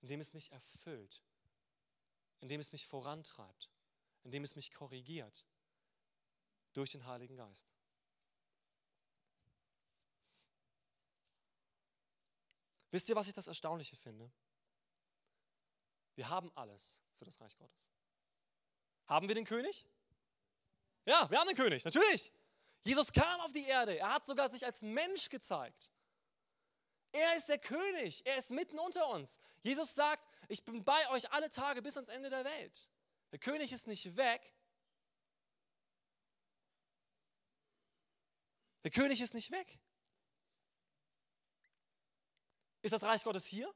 In 0.00 0.08
dem 0.08 0.20
es 0.20 0.32
mich 0.32 0.50
erfüllt, 0.50 1.22
in 2.40 2.48
dem 2.48 2.60
es 2.60 2.72
mich 2.72 2.86
vorantreibt, 2.86 3.70
in 4.22 4.30
dem 4.30 4.42
es 4.42 4.56
mich 4.56 4.72
korrigiert 4.72 5.46
durch 6.72 6.92
den 6.92 7.04
Heiligen 7.04 7.36
Geist. 7.36 7.74
Wisst 12.90 13.08
ihr, 13.08 13.14
was 13.14 13.28
ich 13.28 13.34
das 13.34 13.46
Erstaunliche 13.46 13.96
finde? 13.96 14.32
Wir 16.20 16.28
haben 16.28 16.52
alles 16.54 17.00
für 17.16 17.24
das 17.24 17.40
Reich 17.40 17.56
Gottes. 17.56 17.88
Haben 19.06 19.26
wir 19.28 19.34
den 19.34 19.46
König? 19.46 19.86
Ja, 21.06 21.30
wir 21.30 21.38
haben 21.38 21.46
den 21.46 21.56
König, 21.56 21.82
natürlich. 21.82 22.30
Jesus 22.84 23.10
kam 23.10 23.40
auf 23.40 23.54
die 23.54 23.64
Erde, 23.64 23.96
er 23.96 24.12
hat 24.12 24.26
sogar 24.26 24.50
sich 24.50 24.66
als 24.66 24.82
Mensch 24.82 25.30
gezeigt. 25.30 25.90
Er 27.12 27.36
ist 27.36 27.48
der 27.48 27.56
König, 27.56 28.26
er 28.26 28.36
ist 28.36 28.50
mitten 28.50 28.78
unter 28.78 29.08
uns. 29.08 29.38
Jesus 29.62 29.94
sagt, 29.94 30.22
ich 30.48 30.62
bin 30.62 30.84
bei 30.84 31.08
euch 31.08 31.32
alle 31.32 31.48
Tage 31.48 31.80
bis 31.80 31.96
ans 31.96 32.10
Ende 32.10 32.28
der 32.28 32.44
Welt. 32.44 32.90
Der 33.32 33.38
König 33.38 33.72
ist 33.72 33.86
nicht 33.86 34.14
weg. 34.14 34.42
Der 38.84 38.90
König 38.90 39.22
ist 39.22 39.32
nicht 39.32 39.50
weg. 39.52 39.78
Ist 42.82 42.92
das 42.92 43.04
Reich 43.04 43.24
Gottes 43.24 43.46
hier? 43.46 43.74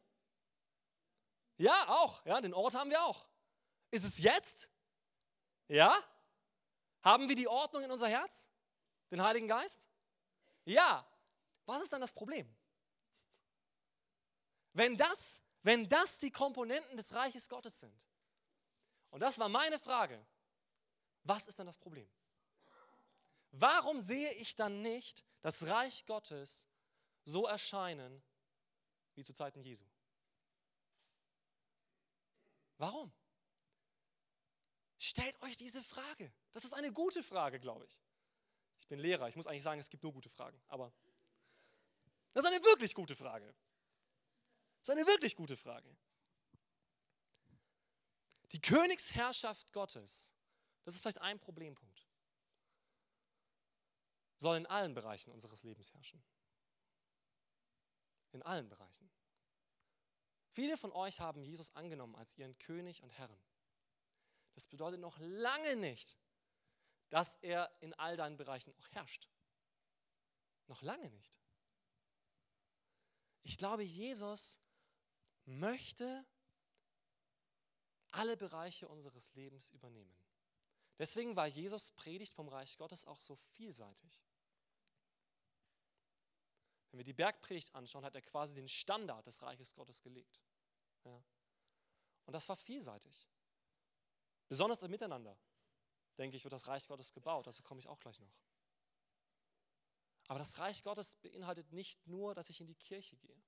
Ja, 1.56 1.88
auch. 1.88 2.24
Ja, 2.26 2.40
den 2.40 2.54
Ort 2.54 2.74
haben 2.74 2.90
wir 2.90 3.02
auch. 3.02 3.28
Ist 3.90 4.04
es 4.04 4.18
jetzt? 4.18 4.70
Ja? 5.68 5.96
Haben 7.02 7.28
wir 7.28 7.36
die 7.36 7.48
Ordnung 7.48 7.82
in 7.82 7.90
unser 7.90 8.08
Herz? 8.08 8.50
Den 9.10 9.22
Heiligen 9.22 9.46
Geist? 9.46 9.88
Ja. 10.64 11.06
Was 11.66 11.82
ist 11.82 11.92
dann 11.92 12.00
das 12.00 12.12
Problem? 12.12 12.54
Wenn 14.72 14.96
das, 14.96 15.42
wenn 15.62 15.88
das 15.88 16.18
die 16.18 16.30
Komponenten 16.30 16.96
des 16.96 17.14
Reiches 17.14 17.48
Gottes 17.48 17.78
sind. 17.78 18.06
Und 19.10 19.20
das 19.20 19.38
war 19.38 19.48
meine 19.48 19.78
Frage. 19.78 20.26
Was 21.22 21.46
ist 21.46 21.58
dann 21.58 21.66
das 21.66 21.78
Problem? 21.78 22.10
Warum 23.52 24.00
sehe 24.00 24.32
ich 24.32 24.56
dann 24.56 24.82
nicht 24.82 25.24
das 25.40 25.68
Reich 25.68 26.04
Gottes 26.06 26.66
so 27.24 27.46
erscheinen 27.46 28.22
wie 29.14 29.22
zu 29.22 29.32
Zeiten 29.32 29.62
Jesu? 29.62 29.84
Warum? 32.78 33.12
Stellt 34.98 35.40
euch 35.42 35.56
diese 35.56 35.82
Frage. 35.82 36.32
Das 36.52 36.64
ist 36.64 36.72
eine 36.72 36.92
gute 36.92 37.22
Frage, 37.22 37.60
glaube 37.60 37.84
ich. 37.84 38.00
Ich 38.78 38.88
bin 38.88 38.98
Lehrer, 38.98 39.28
ich 39.28 39.36
muss 39.36 39.46
eigentlich 39.46 39.62
sagen, 39.62 39.80
es 39.80 39.90
gibt 39.90 40.02
nur 40.02 40.12
gute 40.12 40.28
Fragen, 40.28 40.60
aber 40.68 40.92
das 42.32 42.44
ist 42.44 42.50
eine 42.50 42.62
wirklich 42.64 42.94
gute 42.94 43.14
Frage. 43.14 43.46
Das 44.80 44.88
ist 44.88 44.90
eine 44.90 45.06
wirklich 45.06 45.36
gute 45.36 45.56
Frage. 45.56 45.96
Die 48.52 48.60
Königsherrschaft 48.60 49.72
Gottes, 49.72 50.34
das 50.84 50.94
ist 50.94 51.00
vielleicht 51.00 51.20
ein 51.20 51.38
Problempunkt, 51.38 52.06
soll 54.36 54.56
in 54.56 54.66
allen 54.66 54.94
Bereichen 54.94 55.30
unseres 55.32 55.62
Lebens 55.62 55.92
herrschen. 55.94 56.22
In 58.32 58.42
allen 58.42 58.68
Bereichen. 58.68 59.10
Viele 60.54 60.76
von 60.76 60.92
euch 60.92 61.18
haben 61.18 61.42
Jesus 61.42 61.74
angenommen 61.74 62.14
als 62.14 62.38
ihren 62.38 62.56
König 62.60 63.02
und 63.02 63.10
Herrn. 63.10 63.36
Das 64.54 64.68
bedeutet 64.68 65.00
noch 65.00 65.18
lange 65.18 65.74
nicht, 65.74 66.16
dass 67.10 67.34
er 67.42 67.76
in 67.80 67.92
all 67.94 68.16
deinen 68.16 68.36
Bereichen 68.36 68.72
auch 68.76 68.88
herrscht. 68.92 69.28
Noch 70.68 70.80
lange 70.82 71.10
nicht. 71.10 71.34
Ich 73.42 73.58
glaube, 73.58 73.82
Jesus 73.82 74.60
möchte 75.44 76.24
alle 78.12 78.36
Bereiche 78.36 78.86
unseres 78.86 79.34
Lebens 79.34 79.70
übernehmen. 79.70 80.16
Deswegen 81.00 81.34
war 81.34 81.48
Jesus 81.48 81.90
Predigt 81.90 82.32
vom 82.32 82.46
Reich 82.46 82.78
Gottes 82.78 83.06
auch 83.06 83.20
so 83.20 83.34
vielseitig. 83.34 84.22
Wenn 86.94 86.98
wir 86.98 87.04
die 87.04 87.12
Bergpredigt 87.12 87.74
anschauen, 87.74 88.04
hat 88.04 88.14
er 88.14 88.22
quasi 88.22 88.54
den 88.54 88.68
Standard 88.68 89.26
des 89.26 89.42
Reiches 89.42 89.74
Gottes 89.74 90.00
gelegt. 90.00 90.40
Ja. 91.02 91.24
Und 92.24 92.32
das 92.32 92.48
war 92.48 92.54
vielseitig. 92.54 93.28
Besonders 94.46 94.80
im 94.84 94.92
Miteinander, 94.92 95.36
denke 96.16 96.36
ich, 96.36 96.44
wird 96.44 96.52
das 96.52 96.68
Reich 96.68 96.86
Gottes 96.86 97.12
gebaut. 97.12 97.48
Dazu 97.48 97.64
komme 97.64 97.80
ich 97.80 97.88
auch 97.88 97.98
gleich 97.98 98.20
noch. 98.20 98.32
Aber 100.28 100.38
das 100.38 100.56
Reich 100.60 100.84
Gottes 100.84 101.16
beinhaltet 101.16 101.72
nicht 101.72 102.06
nur, 102.06 102.32
dass 102.32 102.48
ich 102.48 102.60
in 102.60 102.68
die 102.68 102.76
Kirche 102.76 103.16
gehe. 103.16 103.42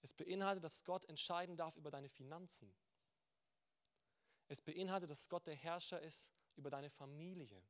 Es 0.00 0.14
beinhaltet, 0.14 0.64
dass 0.64 0.82
Gott 0.84 1.04
entscheiden 1.04 1.58
darf 1.58 1.76
über 1.76 1.90
deine 1.90 2.08
Finanzen. 2.08 2.74
Es 4.48 4.62
beinhaltet, 4.62 5.10
dass 5.10 5.28
Gott 5.28 5.46
der 5.46 5.54
Herrscher 5.54 6.00
ist 6.00 6.32
über 6.56 6.70
deine 6.70 6.88
Familie. 6.88 7.62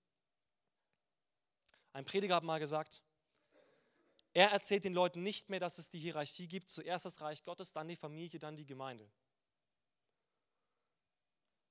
Ein 1.93 2.05
Prediger 2.05 2.37
hat 2.37 2.45
mal 2.45 2.61
gesagt, 2.61 3.03
er 4.35 4.51
erzählt 4.51 4.85
den 4.85 4.95
Leuten 4.95 5.23
nicht 5.23 5.51
mehr, 5.51 5.61
dass 5.61 5.79
es 5.79 5.91
die 5.91 5.99
Hierarchie 5.99 6.49
gibt, 6.49 6.71
zuerst 6.71 7.05
das 7.05 7.21
Reich 7.21 7.45
Gottes, 7.45 7.73
dann 7.73 7.89
die 7.89 7.97
Familie, 7.97 8.39
dann 8.39 8.57
die 8.57 8.67
Gemeinde. 8.67 9.11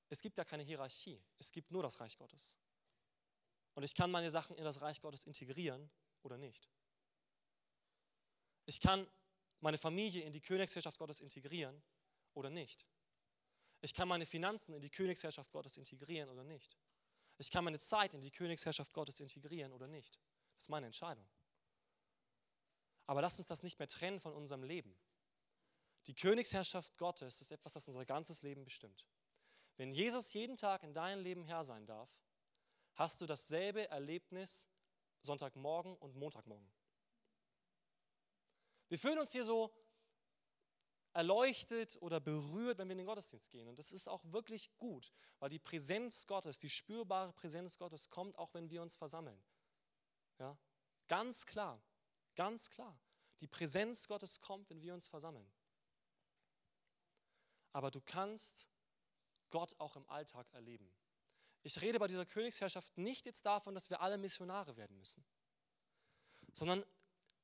Es 0.10 0.22
gibt 0.22 0.38
da 0.38 0.44
keine 0.44 0.64
Hierarchie, 0.64 1.22
es 1.40 1.52
gibt 1.52 1.72
nur 1.72 1.82
das 1.82 2.00
Reich 2.00 2.18
Gottes. 2.18 2.56
Und 3.74 3.84
ich 3.84 3.96
kann 3.96 4.12
meine 4.12 4.30
Sachen 4.30 4.58
in 4.58 4.64
das 4.64 4.82
Reich 4.82 5.02
Gottes 5.02 5.26
integrieren 5.26 5.90
oder 6.24 6.38
nicht. 6.38 6.70
Ich 8.66 8.80
kann 8.80 9.08
meine 9.62 9.78
Familie 9.78 10.24
in 10.24 10.34
die 10.34 10.42
Königsherrschaft 10.42 10.98
Gottes 10.98 11.22
integrieren 11.22 11.82
oder 12.34 12.50
nicht. 12.50 12.86
Ich 13.82 13.94
kann 13.94 14.08
meine 14.08 14.26
Finanzen 14.26 14.76
in 14.76 14.82
die 14.82 14.90
Königsherrschaft 14.90 15.52
Gottes 15.52 15.78
integrieren 15.78 16.30
oder 16.30 16.44
nicht. 16.44 16.78
Ich 17.38 17.50
kann 17.50 17.64
meine 17.64 17.80
Zeit 17.80 18.14
in 18.14 18.22
die 18.22 18.32
Königsherrschaft 18.32 18.94
Gottes 18.94 19.20
integrieren 19.20 19.72
oder 19.72 19.88
nicht. 19.88 20.20
Das 20.56 20.66
ist 20.66 20.70
meine 20.70 20.86
Entscheidung. 20.86 21.28
Aber 23.08 23.22
lasst 23.22 23.40
uns 23.40 23.48
das 23.48 23.64
nicht 23.64 23.80
mehr 23.80 23.88
trennen 23.88 24.20
von 24.20 24.34
unserem 24.34 24.64
Leben. 24.64 24.96
Die 26.08 26.16
Königsherrschaft 26.16 26.98
Gottes 26.98 27.42
ist 27.42 27.52
etwas, 27.52 27.74
das 27.74 27.88
unser 27.88 28.06
ganzes 28.06 28.42
Leben 28.42 28.64
bestimmt. 28.64 29.06
Wenn 29.78 29.92
Jesus 29.92 30.34
jeden 30.34 30.58
Tag 30.58 30.84
in 30.84 30.94
deinem 30.94 31.22
Leben 31.22 31.44
Herr 31.44 31.64
sein 31.64 31.86
darf, 31.86 32.10
hast 32.96 33.22
du 33.22 33.26
dasselbe 33.26 33.88
Erlebnis 33.90 34.68
Sonntagmorgen 35.22 35.96
und 35.98 36.16
Montagmorgen. 36.16 36.72
Wir 38.90 39.00
fühlen 39.00 39.20
uns 39.20 39.32
hier 39.32 39.46
so 39.46 39.74
erleuchtet 41.14 41.98
oder 42.02 42.20
berührt, 42.20 42.78
wenn 42.78 42.88
wir 42.88 42.94
in 42.94 43.00
den 43.00 43.08
Gottesdienst 43.08 43.50
gehen. 43.52 43.68
Und 43.68 43.78
das 43.78 43.92
ist 43.92 44.08
auch 44.08 44.24
wirklich 44.26 44.76
gut, 44.78 45.12
weil 45.40 45.50
die 45.50 45.60
Präsenz 45.60 46.26
Gottes, 46.26 46.58
die 46.58 46.70
spürbare 46.70 47.34
Präsenz 47.34 47.78
Gottes 47.78 48.10
kommt, 48.10 48.38
auch 48.38 48.54
wenn 48.54 48.70
wir 48.70 48.82
uns 48.82 48.98
versammeln. 48.98 49.42
Ja? 50.40 50.58
Ganz 51.08 51.46
klar, 51.46 51.82
ganz 52.36 52.70
klar. 52.70 53.00
Die 53.42 53.48
Präsenz 53.48 54.08
Gottes 54.08 54.40
kommt, 54.40 54.70
wenn 54.70 54.82
wir 54.82 54.94
uns 54.94 55.08
versammeln. 55.08 55.52
Aber 57.74 57.90
du 57.90 58.02
kannst 58.02 58.70
Gott 59.50 59.80
auch 59.80 59.96
im 59.96 60.08
Alltag 60.10 60.48
erleben. 60.54 60.92
Ich 61.64 61.80
rede 61.82 62.00
bei 62.00 62.08
dieser 62.08 62.26
Königsherrschaft 62.26 62.98
nicht 62.98 63.26
jetzt 63.26 63.46
davon, 63.46 63.76
dass 63.76 63.90
wir 63.90 64.02
alle 64.02 64.18
Missionare 64.18 64.78
werden 64.78 64.98
müssen, 64.98 65.24
sondern 66.54 66.84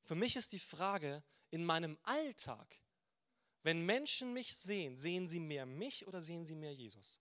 für 0.02 0.16
mich 0.16 0.36
ist 0.36 0.54
die 0.54 0.60
Frage, 0.60 1.24
in 1.50 1.64
meinem 1.64 1.98
Alltag, 2.04 2.82
wenn 3.64 3.86
Menschen 3.86 4.34
mich 4.34 4.56
sehen, 4.56 4.98
sehen 4.98 5.28
sie 5.28 5.40
mehr 5.40 5.66
mich 5.66 6.08
oder 6.08 6.22
sehen 6.22 6.46
sie 6.46 6.56
mehr 6.56 6.74
Jesus? 6.74 7.20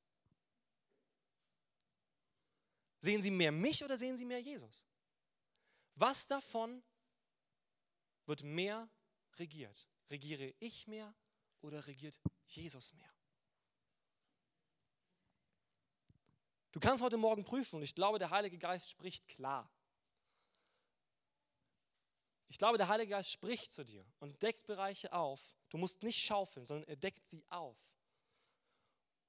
Sehen 3.00 3.23
sie 3.23 3.30
mehr 3.30 3.52
mich 3.52 3.85
oder 3.85 3.99
sehen 3.99 4.16
sie 4.16 4.25
mehr 4.25 4.40
Jesus? 4.40 4.85
Was 5.94 6.26
davon 6.26 6.82
wird 8.26 8.42
mehr 8.42 8.88
regiert? 9.37 9.88
Regiere 10.11 10.54
ich 10.59 10.87
mehr 10.87 11.14
oder 11.61 11.87
regiert 11.87 12.21
Jesus 12.47 12.92
mehr? 12.95 13.12
Du 16.73 16.80
kannst 16.80 17.02
heute 17.02 17.16
Morgen 17.16 17.45
prüfen 17.45 17.76
und 17.76 17.83
ich 17.83 17.95
glaube, 17.95 18.18
der 18.18 18.30
Heilige 18.30 18.59
Geist 18.59 18.90
spricht 18.90 19.26
klar. 19.26 19.71
Ich 22.49 22.59
glaube, 22.59 22.78
der 22.78 22.88
Heilige 22.88 23.11
Geist 23.11 23.30
spricht 23.30 23.73
zu 23.73 23.85
dir 23.85 24.04
und 24.18 24.42
deckt 24.42 24.66
Bereiche 24.66 25.12
auf. 25.12 25.56
Du 25.71 25.78
musst 25.78 26.02
nicht 26.02 26.23
schaufeln, 26.23 26.66
sondern 26.66 26.88
er 26.88 26.97
deckt 26.97 27.26
sie 27.26 27.45
auf. 27.49 27.78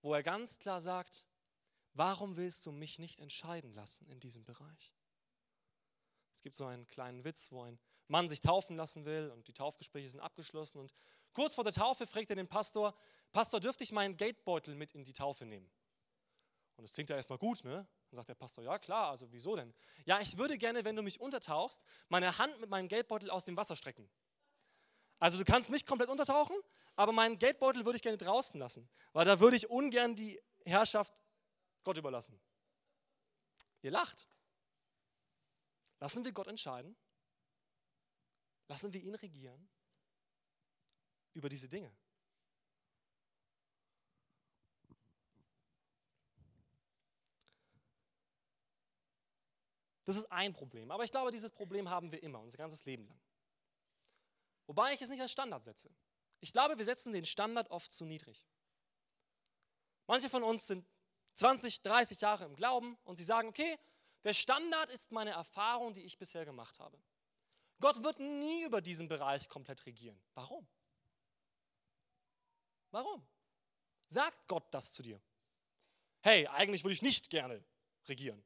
Wo 0.01 0.13
er 0.13 0.23
ganz 0.23 0.59
klar 0.59 0.81
sagt, 0.81 1.25
warum 1.93 2.35
willst 2.37 2.65
du 2.65 2.71
mich 2.71 2.99
nicht 2.99 3.19
entscheiden 3.19 3.73
lassen 3.73 4.07
in 4.07 4.19
diesem 4.19 4.43
Bereich? 4.43 4.93
Es 6.33 6.43
gibt 6.43 6.55
so 6.55 6.65
einen 6.67 6.87
kleinen 6.87 7.23
Witz, 7.23 7.51
wo 7.51 7.63
ein 7.63 7.79
Mann 8.07 8.29
sich 8.29 8.39
taufen 8.39 8.77
lassen 8.77 9.05
will 9.05 9.31
und 9.31 9.47
die 9.47 9.53
Taufgespräche 9.53 10.09
sind 10.09 10.19
abgeschlossen 10.19 10.79
und 10.79 10.93
kurz 11.33 11.55
vor 11.55 11.63
der 11.63 11.73
Taufe 11.73 12.07
fragt 12.07 12.29
er 12.29 12.35
den 12.35 12.47
Pastor, 12.47 12.95
Pastor, 13.31 13.59
dürfte 13.59 13.83
ich 13.83 13.91
meinen 13.91 14.15
Geldbeutel 14.15 14.75
mit 14.75 14.93
in 14.93 15.03
die 15.03 15.13
Taufe 15.13 15.45
nehmen? 15.45 15.69
Und 16.77 16.83
das 16.83 16.93
klingt 16.93 17.09
ja 17.09 17.15
erstmal 17.15 17.39
gut, 17.39 17.63
ne? 17.63 17.87
Dann 18.09 18.15
sagt 18.15 18.29
der 18.29 18.35
Pastor, 18.35 18.63
ja 18.63 18.79
klar, 18.79 19.09
also 19.09 19.31
wieso 19.31 19.55
denn? 19.55 19.73
Ja, 20.05 20.21
ich 20.21 20.37
würde 20.37 20.57
gerne, 20.57 20.85
wenn 20.85 20.95
du 20.95 21.01
mich 21.01 21.19
untertauchst, 21.19 21.83
meine 22.07 22.37
Hand 22.37 22.59
mit 22.61 22.69
meinem 22.69 22.87
Geldbeutel 22.87 23.29
aus 23.29 23.45
dem 23.45 23.57
Wasser 23.57 23.75
strecken. 23.75 24.09
Also 25.19 25.37
du 25.37 25.43
kannst 25.43 25.69
mich 25.69 25.85
komplett 25.85 26.09
untertauchen, 26.09 26.55
aber 26.95 27.11
meinen 27.11 27.37
Geldbeutel 27.37 27.85
würde 27.85 27.97
ich 27.97 28.03
gerne 28.03 28.17
draußen 28.17 28.59
lassen, 28.59 28.87
weil 29.13 29.25
da 29.25 29.39
würde 29.39 29.57
ich 29.57 29.69
ungern 29.69 30.15
die 30.15 30.41
Herrschaft 30.65 31.13
Gott 31.83 31.97
überlassen. 31.97 32.39
Ihr 33.81 33.91
lacht. 33.91 34.27
Lassen 35.99 36.23
wir 36.23 36.31
Gott 36.31 36.47
entscheiden? 36.47 36.95
Lassen 38.67 38.91
wir 38.93 39.01
ihn 39.01 39.15
regieren 39.15 39.69
über 41.33 41.49
diese 41.49 41.69
Dinge? 41.69 41.91
Das 50.07 50.15
ist 50.15 50.31
ein 50.31 50.53
Problem. 50.53 50.89
Aber 50.89 51.03
ich 51.03 51.11
glaube, 51.11 51.31
dieses 51.31 51.51
Problem 51.51 51.89
haben 51.89 52.13
wir 52.13 52.23
immer, 52.23 52.39
unser 52.39 52.57
ganzes 52.57 52.85
Leben 52.85 53.05
lang. 53.07 53.19
Wobei 54.65 54.93
ich 54.93 55.01
es 55.01 55.09
nicht 55.09 55.21
als 55.21 55.33
Standard 55.33 55.65
setze. 55.65 55.89
Ich 56.39 56.53
glaube, 56.53 56.77
wir 56.77 56.85
setzen 56.85 57.11
den 57.11 57.25
Standard 57.25 57.69
oft 57.71 57.91
zu 57.91 58.05
niedrig. 58.05 58.45
Manche 60.07 60.29
von 60.29 60.43
uns 60.43 60.67
sind 60.67 60.87
20, 61.35 61.81
30 61.81 62.21
Jahre 62.21 62.45
im 62.45 62.55
Glauben 62.55 62.97
und 63.03 63.17
sie 63.17 63.25
sagen, 63.25 63.49
okay, 63.49 63.77
der 64.23 64.33
Standard 64.33 64.89
ist 64.89 65.11
meine 65.11 65.31
Erfahrung, 65.31 65.93
die 65.93 66.03
ich 66.03 66.17
bisher 66.17 66.45
gemacht 66.45 66.79
habe. 66.79 66.97
Gott 67.79 68.03
wird 68.03 68.19
nie 68.19 68.63
über 68.63 68.81
diesen 68.81 69.07
Bereich 69.07 69.49
komplett 69.49 69.85
regieren. 69.85 70.19
Warum? 70.33 70.67
Warum? 72.91 73.27
Sagt 74.07 74.47
Gott 74.47 74.65
das 74.71 74.93
zu 74.93 75.03
dir? 75.03 75.21
Hey, 76.21 76.47
eigentlich 76.47 76.83
würde 76.83 76.93
ich 76.93 77.01
nicht 77.01 77.29
gerne 77.29 77.63
regieren 78.07 78.43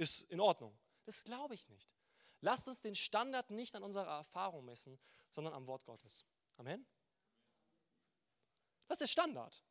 ist 0.00 0.22
in 0.30 0.40
Ordnung. 0.40 0.76
Das 1.04 1.22
glaube 1.22 1.54
ich 1.54 1.68
nicht. 1.68 1.92
Lasst 2.40 2.66
uns 2.66 2.80
den 2.80 2.94
Standard 2.94 3.50
nicht 3.50 3.76
an 3.76 3.82
unserer 3.82 4.16
Erfahrung 4.16 4.64
messen, 4.64 4.98
sondern 5.30 5.52
am 5.52 5.66
Wort 5.66 5.84
Gottes. 5.84 6.24
Amen. 6.56 6.86
Das 8.88 8.96
ist 8.96 9.02
der 9.02 9.06
Standard. 9.08 9.62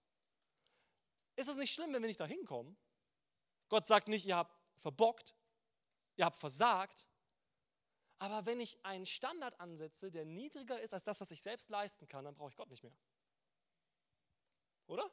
Ist 1.36 1.50
es 1.50 1.56
nicht 1.56 1.74
schlimm, 1.74 1.92
wenn 1.94 2.04
wir 2.04 2.08
nicht 2.08 2.20
da 2.20 2.28
hinkommen? 2.28 2.78
Gott 3.70 3.88
sagt 3.88 4.08
nicht, 4.08 4.26
ihr 4.26 4.36
habt 4.36 4.56
verbockt, 4.78 5.34
ihr 6.16 6.26
habt 6.26 6.38
versagt. 6.38 7.08
Aber 8.20 8.46
wenn 8.46 8.60
ich 8.60 8.78
einen 8.84 9.06
Standard 9.06 9.60
ansetze, 9.60 10.12
der 10.12 10.26
niedriger 10.26 10.80
ist 10.80 10.94
als 10.94 11.06
das, 11.06 11.22
was 11.22 11.32
ich 11.32 11.42
selbst 11.42 11.70
leisten 11.70 12.08
kann, 12.08 12.26
dann 12.26 12.36
brauche 12.36 12.50
ich 12.50 12.58
Gott 12.58 12.70
nicht 12.70 12.84
mehr. 12.84 12.96
Oder? 14.88 15.10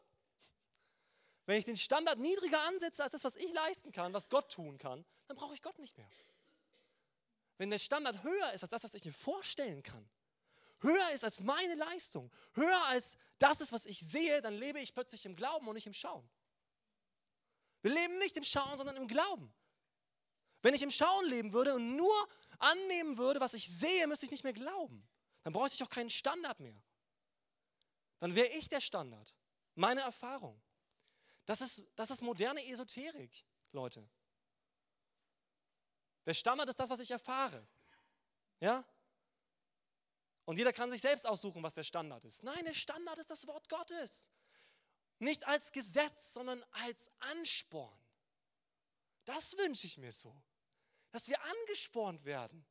Wenn 1.46 1.58
ich 1.58 1.64
den 1.64 1.76
Standard 1.76 2.18
niedriger 2.18 2.60
ansetze 2.62 3.04
als 3.04 3.12
das, 3.12 3.22
was 3.22 3.36
ich 3.36 3.52
leisten 3.52 3.92
kann, 3.92 4.12
was 4.12 4.28
Gott 4.28 4.50
tun 4.50 4.78
kann, 4.78 5.04
dann 5.28 5.36
brauche 5.36 5.54
ich 5.54 5.62
Gott 5.62 5.78
nicht 5.78 5.96
mehr. 5.96 6.08
Wenn 7.58 7.70
der 7.70 7.78
Standard 7.78 8.24
höher 8.24 8.52
ist 8.52 8.64
als 8.64 8.70
das, 8.70 8.82
was 8.82 8.94
ich 8.94 9.04
mir 9.04 9.12
vorstellen 9.12 9.84
kann, 9.84 10.08
höher 10.80 11.10
ist 11.12 11.22
als 11.22 11.42
meine 11.42 11.76
Leistung, 11.76 12.32
höher 12.54 12.84
als 12.86 13.16
das 13.38 13.60
ist, 13.60 13.72
was 13.72 13.86
ich 13.86 14.00
sehe, 14.00 14.42
dann 14.42 14.54
lebe 14.54 14.80
ich 14.80 14.92
plötzlich 14.92 15.24
im 15.24 15.36
Glauben 15.36 15.68
und 15.68 15.74
nicht 15.74 15.86
im 15.86 15.92
Schauen. 15.92 16.28
Wir 17.82 17.92
leben 17.92 18.18
nicht 18.18 18.36
im 18.36 18.44
Schauen, 18.44 18.76
sondern 18.76 18.96
im 18.96 19.06
Glauben. 19.06 19.54
Wenn 20.62 20.74
ich 20.74 20.82
im 20.82 20.90
Schauen 20.90 21.26
leben 21.26 21.52
würde 21.52 21.74
und 21.74 21.96
nur 21.96 22.28
annehmen 22.58 23.18
würde, 23.18 23.40
was 23.40 23.54
ich 23.54 23.68
sehe, 23.68 24.06
müsste 24.06 24.26
ich 24.26 24.30
nicht 24.30 24.44
mehr 24.44 24.52
glauben. 24.52 25.06
Dann 25.42 25.52
bräuchte 25.52 25.76
ich 25.76 25.82
auch 25.82 25.90
keinen 25.90 26.10
Standard 26.10 26.58
mehr. 26.60 26.82
Dann 28.18 28.34
wäre 28.34 28.48
ich 28.48 28.68
der 28.68 28.80
Standard. 28.80 29.34
Meine 29.74 30.00
Erfahrung. 30.00 30.60
Das 31.44 31.60
ist, 31.60 31.82
das 31.94 32.10
ist 32.10 32.22
moderne 32.22 32.66
Esoterik, 32.66 33.44
Leute. 33.72 34.08
Der 36.24 36.34
Standard 36.34 36.68
ist 36.68 36.80
das, 36.80 36.90
was 36.90 36.98
ich 36.98 37.10
erfahre. 37.10 37.66
Ja? 38.58 38.84
Und 40.44 40.58
jeder 40.58 40.72
kann 40.72 40.90
sich 40.90 41.00
selbst 41.00 41.26
aussuchen, 41.26 41.62
was 41.62 41.74
der 41.74 41.84
Standard 41.84 42.24
ist. 42.24 42.42
Nein, 42.42 42.64
der 42.64 42.74
Standard 42.74 43.18
ist 43.18 43.30
das 43.30 43.46
Wort 43.46 43.68
Gottes. 43.68 44.30
Nicht 45.18 45.46
als 45.46 45.72
Gesetz, 45.72 46.32
sondern 46.32 46.64
als 46.70 47.10
Ansporn. 47.20 47.98
Das 49.26 49.56
wünsche 49.58 49.86
ich 49.86 49.98
mir 49.98 50.10
so. 50.10 50.34
Dass 51.10 51.28
wir 51.28 51.40
angespornt 51.42 52.24
werden. 52.24 52.64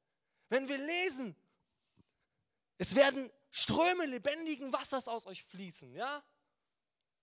Wenn 0.50 0.68
wir 0.68 0.78
lesen, 0.78 1.36
es 2.78 2.96
werden 2.96 3.32
Ströme 3.52 4.06
lebendigen 4.06 4.74
Wassers 4.74 5.08
aus 5.08 5.28
euch 5.28 5.44
fließen, 5.44 5.94
ja? 5.94 6.24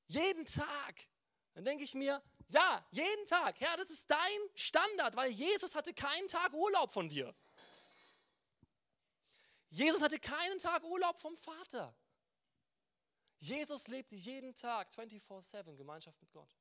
Jeden 0.07 0.47
Tag. 0.47 1.09
Dann 1.55 1.65
denke 1.65 1.85
ich 1.85 1.95
mir, 1.95 2.23
ja, 2.49 2.87
jeden 2.91 3.27
Tag, 3.27 3.61
Herr, 3.61 3.77
das 3.77 3.91
ist 3.91 4.11
dein 4.11 4.41
Standard, 4.55 5.17
weil 5.17 5.31
Jesus 5.31 5.75
hatte 5.75 5.93
keinen 5.93 6.29
Tag 6.29 6.53
Urlaub 6.53 6.93
von 6.93 7.09
dir. 7.09 7.35
Jesus 9.71 10.03
hatte 10.03 10.19
keinen 10.19 10.59
Tag 10.59 10.85
Urlaub 10.85 11.19
vom 11.19 11.37
Vater. 11.37 11.95
Jesus 13.39 13.89
lebte 13.89 14.15
jeden 14.15 14.55
Tag 14.55 14.93
24/7 14.93 15.77
Gemeinschaft 15.77 16.21
mit 16.21 16.31
Gott. 16.31 16.55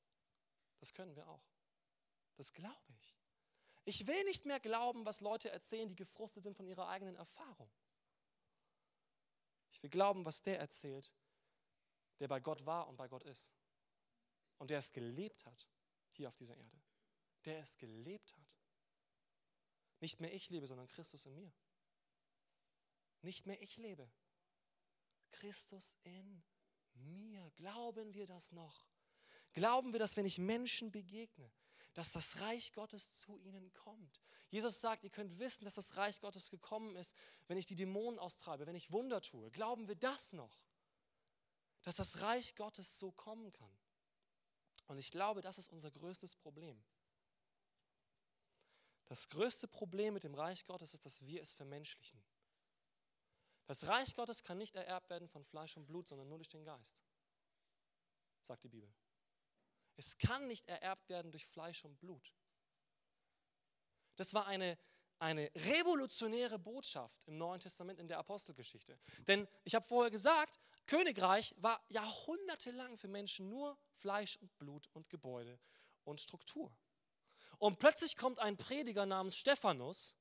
Das 0.79 0.93
können 0.93 1.15
wir 1.15 1.27
auch. 1.27 1.50
Das 2.41 2.53
glaube 2.53 2.91
ich. 2.97 3.15
Ich 3.85 4.07
will 4.07 4.23
nicht 4.23 4.45
mehr 4.45 4.59
glauben, 4.59 5.05
was 5.05 5.21
Leute 5.21 5.51
erzählen, 5.51 5.87
die 5.87 5.95
gefrustet 5.95 6.41
sind 6.41 6.57
von 6.57 6.65
ihrer 6.65 6.87
eigenen 6.87 7.15
Erfahrung. 7.15 7.71
Ich 9.71 9.83
will 9.83 9.91
glauben, 9.91 10.25
was 10.25 10.41
der 10.41 10.57
erzählt, 10.57 11.13
der 12.17 12.27
bei 12.27 12.39
Gott 12.39 12.65
war 12.65 12.87
und 12.87 12.97
bei 12.97 13.07
Gott 13.07 13.21
ist 13.25 13.53
und 14.57 14.71
der 14.71 14.79
es 14.79 14.91
gelebt 14.91 15.45
hat 15.45 15.69
hier 16.13 16.29
auf 16.29 16.33
dieser 16.33 16.57
Erde. 16.57 16.81
Der 17.45 17.59
es 17.59 17.77
gelebt 17.77 18.35
hat. 18.35 18.57
Nicht 19.99 20.19
mehr 20.19 20.33
ich 20.33 20.49
lebe, 20.49 20.65
sondern 20.65 20.87
Christus 20.87 21.27
in 21.27 21.35
mir. 21.35 21.53
Nicht 23.21 23.45
mehr 23.45 23.61
ich 23.61 23.77
lebe. 23.77 24.11
Christus 25.29 25.95
in 26.01 26.41
mir. 26.95 27.51
Glauben 27.51 28.15
wir 28.15 28.25
das 28.25 28.51
noch? 28.51 28.87
Glauben 29.53 29.93
wir, 29.93 29.99
dass 29.99 30.17
wenn 30.17 30.25
ich 30.25 30.39
Menschen 30.39 30.91
begegne, 30.91 31.51
dass 31.93 32.11
das 32.11 32.39
Reich 32.41 32.73
Gottes 32.73 33.19
zu 33.19 33.37
ihnen 33.37 33.73
kommt. 33.73 34.21
Jesus 34.49 34.81
sagt, 34.81 35.03
ihr 35.03 35.09
könnt 35.09 35.39
wissen, 35.39 35.65
dass 35.65 35.75
das 35.75 35.97
Reich 35.97 36.19
Gottes 36.21 36.49
gekommen 36.49 36.95
ist, 36.95 37.15
wenn 37.47 37.57
ich 37.57 37.65
die 37.65 37.75
Dämonen 37.75 38.19
austreibe, 38.19 38.65
wenn 38.65 38.75
ich 38.75 38.91
Wunder 38.91 39.21
tue. 39.21 39.49
Glauben 39.51 39.87
wir 39.87 39.95
das 39.95 40.33
noch? 40.33 40.57
dass 41.83 41.95
das 41.95 42.21
Reich 42.21 42.55
Gottes 42.55 42.99
so 42.99 43.11
kommen 43.11 43.51
kann. 43.51 43.71
Und 44.87 44.97
ich 44.97 45.11
glaube, 45.11 45.41
das 45.41 45.57
ist 45.57 45.69
unser 45.69 45.89
größtes 45.91 46.35
Problem. 46.35 46.81
Das 49.07 49.29
größte 49.29 49.67
Problem 49.67 50.13
mit 50.13 50.23
dem 50.23 50.35
Reich 50.35 50.65
Gottes 50.65 50.93
ist, 50.93 51.05
dass 51.05 51.25
wir 51.25 51.41
es 51.41 51.53
vermenschlichen. 51.53 52.21
Das 53.65 53.87
Reich 53.87 54.15
Gottes 54.15 54.43
kann 54.43 54.57
nicht 54.57 54.75
ererbt 54.75 55.09
werden 55.09 55.27
von 55.27 55.43
Fleisch 55.43 55.77
und 55.77 55.85
Blut, 55.85 56.07
sondern 56.07 56.27
nur 56.27 56.37
durch 56.37 56.49
den 56.49 56.63
Geist, 56.63 57.01
sagt 58.41 58.63
die 58.63 58.69
Bibel. 58.69 58.91
Es 60.01 60.17
kann 60.17 60.47
nicht 60.47 60.67
ererbt 60.67 61.09
werden 61.09 61.31
durch 61.31 61.45
Fleisch 61.45 61.85
und 61.85 61.99
Blut. 61.99 62.33
Das 64.15 64.33
war 64.33 64.47
eine, 64.47 64.75
eine 65.19 65.51
revolutionäre 65.53 66.57
Botschaft 66.57 67.23
im 67.25 67.37
Neuen 67.37 67.59
Testament 67.59 67.99
in 67.99 68.07
der 68.07 68.17
Apostelgeschichte. 68.17 68.99
Denn 69.27 69.47
ich 69.63 69.75
habe 69.75 69.85
vorher 69.85 70.09
gesagt, 70.09 70.59
Königreich 70.87 71.53
war 71.57 71.85
jahrhundertelang 71.89 72.97
für 72.97 73.09
Menschen 73.09 73.49
nur 73.49 73.77
Fleisch 73.93 74.37
und 74.37 74.57
Blut 74.57 74.89
und 74.93 75.07
Gebäude 75.07 75.59
und 76.03 76.19
Struktur. 76.19 76.75
Und 77.59 77.77
plötzlich 77.77 78.15
kommt 78.17 78.39
ein 78.39 78.57
Prediger 78.57 79.05
namens 79.05 79.37
Stephanus, 79.37 80.17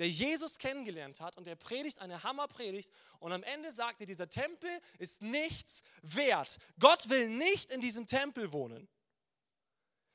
der 0.00 0.08
Jesus 0.08 0.58
kennengelernt 0.58 1.20
hat 1.20 1.36
und 1.36 1.44
der 1.44 1.56
predigt 1.56 1.98
eine 1.98 2.22
Hammerpredigt 2.22 2.90
und 3.18 3.32
am 3.32 3.42
Ende 3.42 3.70
sagt 3.70 4.00
er, 4.00 4.06
dieser 4.06 4.30
Tempel 4.30 4.70
ist 4.98 5.20
nichts 5.20 5.82
wert. 6.00 6.58
Gott 6.78 7.10
will 7.10 7.28
nicht 7.28 7.70
in 7.70 7.82
diesem 7.82 8.06
Tempel 8.06 8.50
wohnen. 8.50 8.88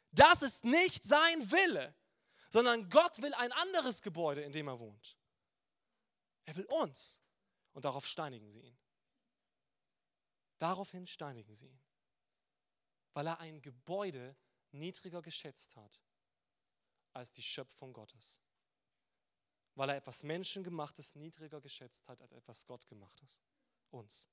Das 0.09 0.41
ist 0.41 0.63
nicht 0.63 1.05
sein 1.05 1.51
Wille, 1.51 1.93
sondern 2.49 2.89
Gott 2.89 3.21
will 3.21 3.35
ein 3.35 3.51
anderes 3.51 4.01
Gebäude, 4.01 4.41
in 4.41 4.51
dem 4.51 4.67
er 4.67 4.79
wohnt. 4.79 5.15
Er 6.45 6.55
will 6.55 6.65
uns 6.65 7.19
und 7.73 7.85
darauf 7.85 8.07
steinigen 8.07 8.49
sie 8.49 8.61
ihn. 8.61 8.77
Daraufhin 10.57 11.05
steinigen 11.05 11.53
sie 11.53 11.67
ihn, 11.67 11.81
weil 13.13 13.27
er 13.27 13.39
ein 13.39 13.61
Gebäude 13.61 14.35
niedriger 14.71 15.21
geschätzt 15.21 15.75
hat 15.75 16.01
als 17.13 17.31
die 17.33 17.43
Schöpfung 17.43 17.93
Gottes. 17.93 18.41
Weil 19.75 19.89
er 19.89 19.97
etwas 19.97 20.23
Menschengemachtes 20.23 21.15
niedriger 21.15 21.61
geschätzt 21.61 22.07
hat 22.07 22.21
als 22.21 22.31
etwas 22.31 22.65
Gottgemachtes. 22.65 23.39
Uns. 23.91 24.29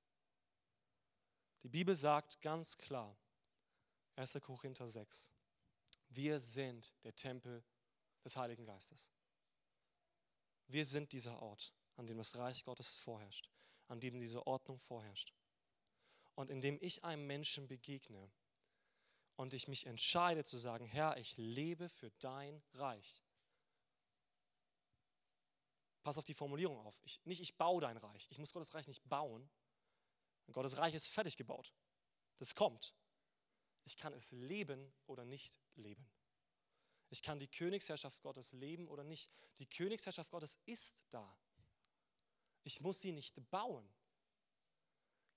Die 1.63 1.69
Bibel 1.69 1.95
sagt 1.95 2.41
ganz 2.41 2.77
klar, 2.77 3.17
1. 4.17 4.39
Korinther 4.41 4.89
6, 4.89 5.31
wir 6.09 6.39
sind 6.39 6.95
der 7.05 7.15
Tempel 7.15 7.65
des 8.25 8.37
Heiligen 8.37 8.65
Geistes. 8.65 9.11
Wir 10.67 10.85
sind 10.85 11.13
dieser 11.13 11.41
Ort, 11.41 11.75
an 11.97 12.07
dem 12.07 12.19
das 12.19 12.37
Reich 12.37 12.65
Gottes 12.65 12.95
vorherrscht, 12.95 13.51
an 13.89 14.01
dem 14.01 14.19
diese 14.21 14.47
Ordnung 14.47 14.79
vorherrscht 14.79 15.33
und 16.35 16.51
indem 16.51 16.79
ich 16.81 17.05
einem 17.05 17.27
Menschen 17.27 17.69
begegne 17.69 18.31
und 19.37 19.55
ich 19.55 19.69
mich 19.69 19.87
entscheide 19.87 20.45
zu 20.45 20.57
sagen, 20.57 20.87
Herr, 20.87 21.17
ich 21.17 21.37
lebe 21.37 21.89
für 21.89 22.11
dein 22.19 22.63
Reich. 22.75 23.23
Pass 26.03 26.19
auf 26.19 26.25
die 26.25 26.35
Formulierung 26.35 26.79
auf. 26.79 27.01
Ich, 27.05 27.25
nicht 27.25 27.41
ich 27.41 27.57
baue 27.57 27.81
dein 27.81 27.97
Reich. 27.97 28.27
Ich 28.31 28.39
muss 28.39 28.53
Gottes 28.53 28.75
Reich 28.75 28.87
nicht 28.87 29.09
bauen. 29.09 29.49
Gottes 30.51 30.77
Reich 30.77 30.95
ist 30.95 31.07
fertig 31.07 31.37
gebaut. 31.37 31.73
Das 32.39 32.55
kommt. 32.55 32.95
Ich 33.85 33.97
kann 33.97 34.13
es 34.13 34.33
leben 34.33 34.93
oder 35.07 35.25
nicht 35.25 35.59
leben. 35.75 36.09
Ich 37.11 37.23
kann 37.23 37.39
die 37.39 37.49
Königsherrschaft 37.49 38.23
Gottes 38.23 38.53
leben 38.53 38.89
oder 38.89 39.05
nicht. 39.05 39.31
Die 39.59 39.67
Königsherrschaft 39.67 40.31
Gottes 40.31 40.59
ist 40.67 41.05
da. 41.11 41.37
Ich 42.65 42.81
muss 42.81 43.01
sie 43.01 43.13
nicht 43.13 43.35
bauen. 43.51 43.89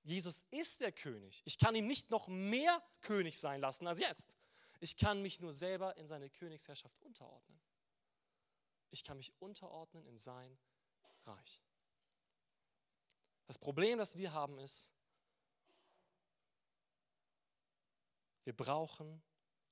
Jesus 0.03 0.45
ist 0.51 0.81
der 0.81 0.91
König. 0.91 1.41
Ich 1.45 1.57
kann 1.57 1.75
ihm 1.75 1.87
nicht 1.87 2.11
noch 2.11 2.27
mehr 2.27 2.81
König 3.01 3.39
sein 3.39 3.59
lassen 3.59 3.87
als 3.87 3.99
jetzt. 3.99 4.37
Ich 4.79 4.95
kann 4.97 5.21
mich 5.21 5.39
nur 5.39 5.51
selber 5.51 5.97
in 5.97 6.07
seine 6.07 6.29
Königsherrschaft 6.29 7.01
unterordnen. 7.01 7.54
Ich 8.95 9.03
kann 9.03 9.17
mich 9.17 9.33
unterordnen 9.41 10.05
in 10.05 10.17
sein 10.17 10.57
Reich. 11.25 11.61
Das 13.45 13.59
Problem, 13.59 13.97
das 13.97 14.15
wir 14.15 14.31
haben, 14.31 14.57
ist, 14.57 14.93
wir 18.45 18.55
brauchen 18.55 19.21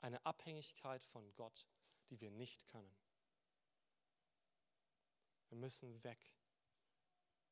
eine 0.01 0.25
Abhängigkeit 0.25 1.05
von 1.05 1.33
Gott, 1.35 1.65
die 2.09 2.19
wir 2.19 2.31
nicht 2.31 2.67
können. 2.67 2.93
Wir 5.47 5.57
müssen 5.57 6.03
weg. 6.03 6.19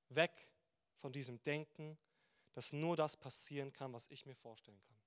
Weg 0.09 0.49
von 0.97 1.13
diesem 1.13 1.41
Denken, 1.43 1.97
dass 2.51 2.73
nur 2.73 2.97
das 2.97 3.15
passieren 3.15 3.71
kann, 3.71 3.93
was 3.93 4.09
ich 4.09 4.25
mir 4.25 4.35
vorstellen 4.35 4.81
kann. 4.81 5.01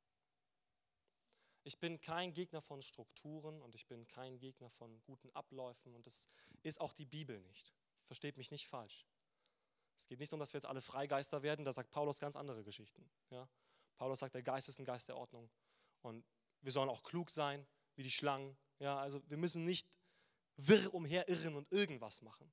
Ich 1.67 1.79
bin 1.79 1.99
kein 1.99 2.35
Gegner 2.35 2.61
von 2.61 2.83
Strukturen 2.83 3.63
und 3.63 3.75
ich 3.75 3.87
bin 3.87 4.07
kein 4.07 4.39
Gegner 4.39 4.69
von 4.69 5.03
guten 5.03 5.31
Abläufen 5.31 5.95
und 5.95 6.07
das 6.07 6.29
ist 6.65 6.81
auch 6.81 6.95
die 6.95 7.07
Bibel 7.07 7.41
nicht. 7.41 7.73
Versteht 8.07 8.37
mich 8.37 8.51
nicht 8.51 8.67
falsch. 8.67 9.07
Es 9.97 10.09
geht 10.09 10.19
nicht 10.19 10.33
darum, 10.33 10.41
dass 10.41 10.53
wir 10.53 10.59
jetzt 10.59 10.67
alle 10.67 10.81
Freigeister 10.81 11.43
werden, 11.43 11.65
da 11.65 11.73
sagt 11.73 11.91
Paulus 11.91 12.19
ganz 12.19 12.37
andere 12.37 12.65
Geschichten. 12.65 13.09
Ja? 13.31 13.49
Paulus 13.97 14.19
sagt, 14.19 14.35
der 14.35 14.43
Geist 14.43 14.69
ist 14.69 14.81
ein 14.81 14.85
Geist 14.85 15.09
der 15.09 15.17
Ordnung 15.17 15.49
und 16.03 16.25
wir 16.63 16.73
sollen 16.73 16.89
auch 16.89 17.03
klug 17.03 17.31
sein, 17.31 17.67
wie 17.95 18.03
die 18.03 18.11
Schlangen. 18.11 18.57
Ja? 18.81 18.99
Also 18.99 19.23
wir 19.29 19.37
müssen 19.37 19.65
nicht 19.65 19.89
wirr 20.57 20.93
umherirren 20.93 21.55
und 21.55 21.71
irgendwas 21.71 22.23
machen. 22.23 22.53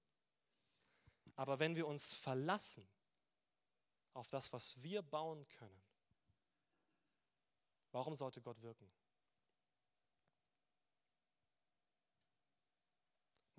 Aber 1.35 1.59
wenn 1.59 1.75
wir 1.75 1.87
uns 1.87 2.13
verlassen 2.13 2.87
auf 4.13 4.29
das, 4.29 4.51
was 4.53 4.81
wir 4.83 5.01
bauen 5.01 5.47
können, 5.47 5.81
warum 7.91 8.15
sollte 8.15 8.41
Gott 8.41 8.61
wirken? 8.61 8.91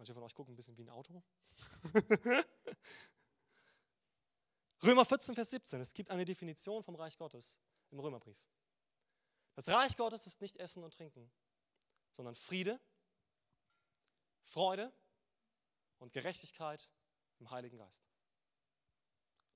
Manche 0.03 0.15
von 0.15 0.25
euch 0.25 0.35
gucken 0.35 0.55
ein 0.55 0.57
bisschen 0.57 0.77
wie 0.77 0.83
ein 0.83 0.91
Auto. 0.91 1.23
Römer 4.83 5.05
14, 5.05 5.37
Vers 5.37 5.51
17. 5.51 5.81
Es 5.81 5.95
gibt 5.95 6.11
eine 6.11 6.25
Definition 6.25 6.83
vom 6.83 6.97
Reich 6.97 7.17
Gottes 7.17 7.61
im 7.93 8.01
Römerbrief. 8.01 8.37
Das 9.55 9.69
Reich 9.69 9.97
Gottes 9.97 10.27
ist 10.27 10.41
nicht 10.41 10.57
Essen 10.57 10.83
und 10.83 10.93
Trinken, 10.93 11.31
sondern 12.11 12.35
Friede, 12.35 12.81
Freude 14.41 14.93
und 16.01 16.11
Gerechtigkeit 16.11 16.91
im 17.39 17.49
Heiligen 17.53 17.79
Geist. 17.79 18.03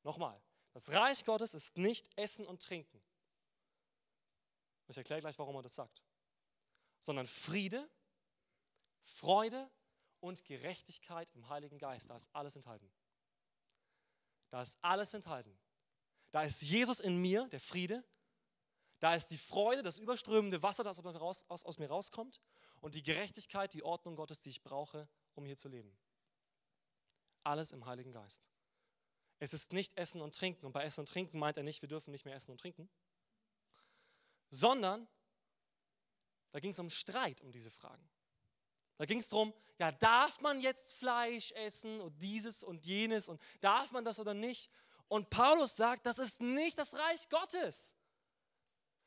Nochmal, 0.05 0.41
das 0.75 0.93
Reich 0.93 1.25
Gottes 1.25 1.55
ist 1.55 1.77
nicht 1.77 2.17
Essen 2.17 2.47
und 2.47 2.63
Trinken. 2.63 3.03
Ich 4.87 4.97
erkläre 4.97 5.23
gleich, 5.23 5.37
warum 5.41 5.57
er 5.57 5.63
das 5.63 5.75
sagt. 5.75 6.05
Sondern 7.01 7.27
Friede, 7.27 7.91
Freude 9.03 9.69
und 10.21 10.45
Gerechtigkeit 10.45 11.31
im 11.35 11.49
Heiligen 11.49 11.79
Geist. 11.79 12.11
Da 12.11 12.17
ist 12.17 12.29
alles 12.35 12.57
enthalten. 12.57 12.91
Da 14.51 14.63
ist 14.63 14.79
alles 14.83 15.15
enthalten. 15.15 15.57
Da 16.31 16.43
ist 16.43 16.63
Jesus 16.63 17.01
in 17.01 17.17
mir, 17.17 17.49
der 17.49 17.61
Friede. 17.61 18.05
Da 18.99 19.15
ist 19.15 19.29
die 19.29 19.39
Freude, 19.39 19.83
das 19.83 19.99
überströmende 19.99 20.63
Wasser, 20.63 20.83
das 20.83 21.03
aus, 21.05 21.79
mir 21.79 21.89
rauskommt. 21.89 22.41
Und 22.81 22.95
die 22.95 23.03
Gerechtigkeit, 23.03 23.75
die 23.75 23.83
Ordnung 23.83 24.17
Gottes, 24.17 24.41
die 24.41 24.51
ich 24.51 24.63
brauche, 24.63 25.09
um 25.35 25.45
hier 25.45 25.57
zu 25.57 25.69
leben. 25.69 25.97
Alles 27.43 27.73
im 27.73 27.85
Heiligen 27.87 28.13
Geist. 28.13 28.49
Es 29.39 29.53
ist 29.53 29.73
nicht 29.73 29.97
Essen 29.97 30.21
und 30.21 30.35
Trinken. 30.35 30.67
Und 30.67 30.73
bei 30.73 30.85
Essen 30.85 31.01
und 31.01 31.09
Trinken 31.09 31.39
meint 31.39 31.57
er 31.57 31.63
nicht, 31.63 31.83
wir 31.83 31.89
dürfen 31.89 32.11
nicht 32.11 32.25
mehr 32.25 32.35
essen 32.35 32.51
und 32.51 32.59
trinken, 32.59 32.89
sondern 34.51 35.07
da 36.53 36.61
ging 36.61 36.71
es 36.71 36.79
um 36.79 36.89
Streit 36.89 37.43
um 37.43 37.53
diese 37.53 37.71
Fragen. 37.71 38.09
Da 38.99 39.05
ging 39.05 39.19
es 39.19 39.29
darum, 39.29 39.53
ja, 39.79 39.93
darf 39.93 40.41
man 40.41 40.61
jetzt 40.61 40.95
Fleisch 40.95 41.53
essen 41.53 42.01
und 42.01 42.21
dieses 42.23 42.65
und 42.65 42.87
jenes 42.87 43.29
und 43.29 43.41
darf 43.61 43.93
man 43.93 44.05
das 44.05 44.19
oder 44.19 44.35
nicht? 44.35 44.71
Und 45.09 45.31
Paulus 45.31 45.77
sagt, 45.77 46.07
das 46.07 46.19
ist 46.19 46.41
nicht 46.41 46.79
das 46.79 46.95
Reich 46.95 47.29
Gottes. 47.29 47.95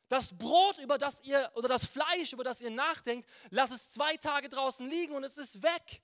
Das 0.07 0.37
Brot, 0.37 0.77
über 0.79 0.97
das 0.97 1.21
ihr, 1.21 1.51
oder 1.55 1.67
das 1.67 1.85
Fleisch, 1.85 2.33
über 2.33 2.43
das 2.43 2.61
ihr 2.61 2.71
nachdenkt, 2.71 3.29
lass 3.49 3.71
es 3.71 3.91
zwei 3.91 4.17
Tage 4.17 4.49
draußen 4.49 4.87
liegen 4.87 5.13
und 5.13 5.23
es 5.23 5.37
ist 5.37 5.61
weg. 5.61 6.01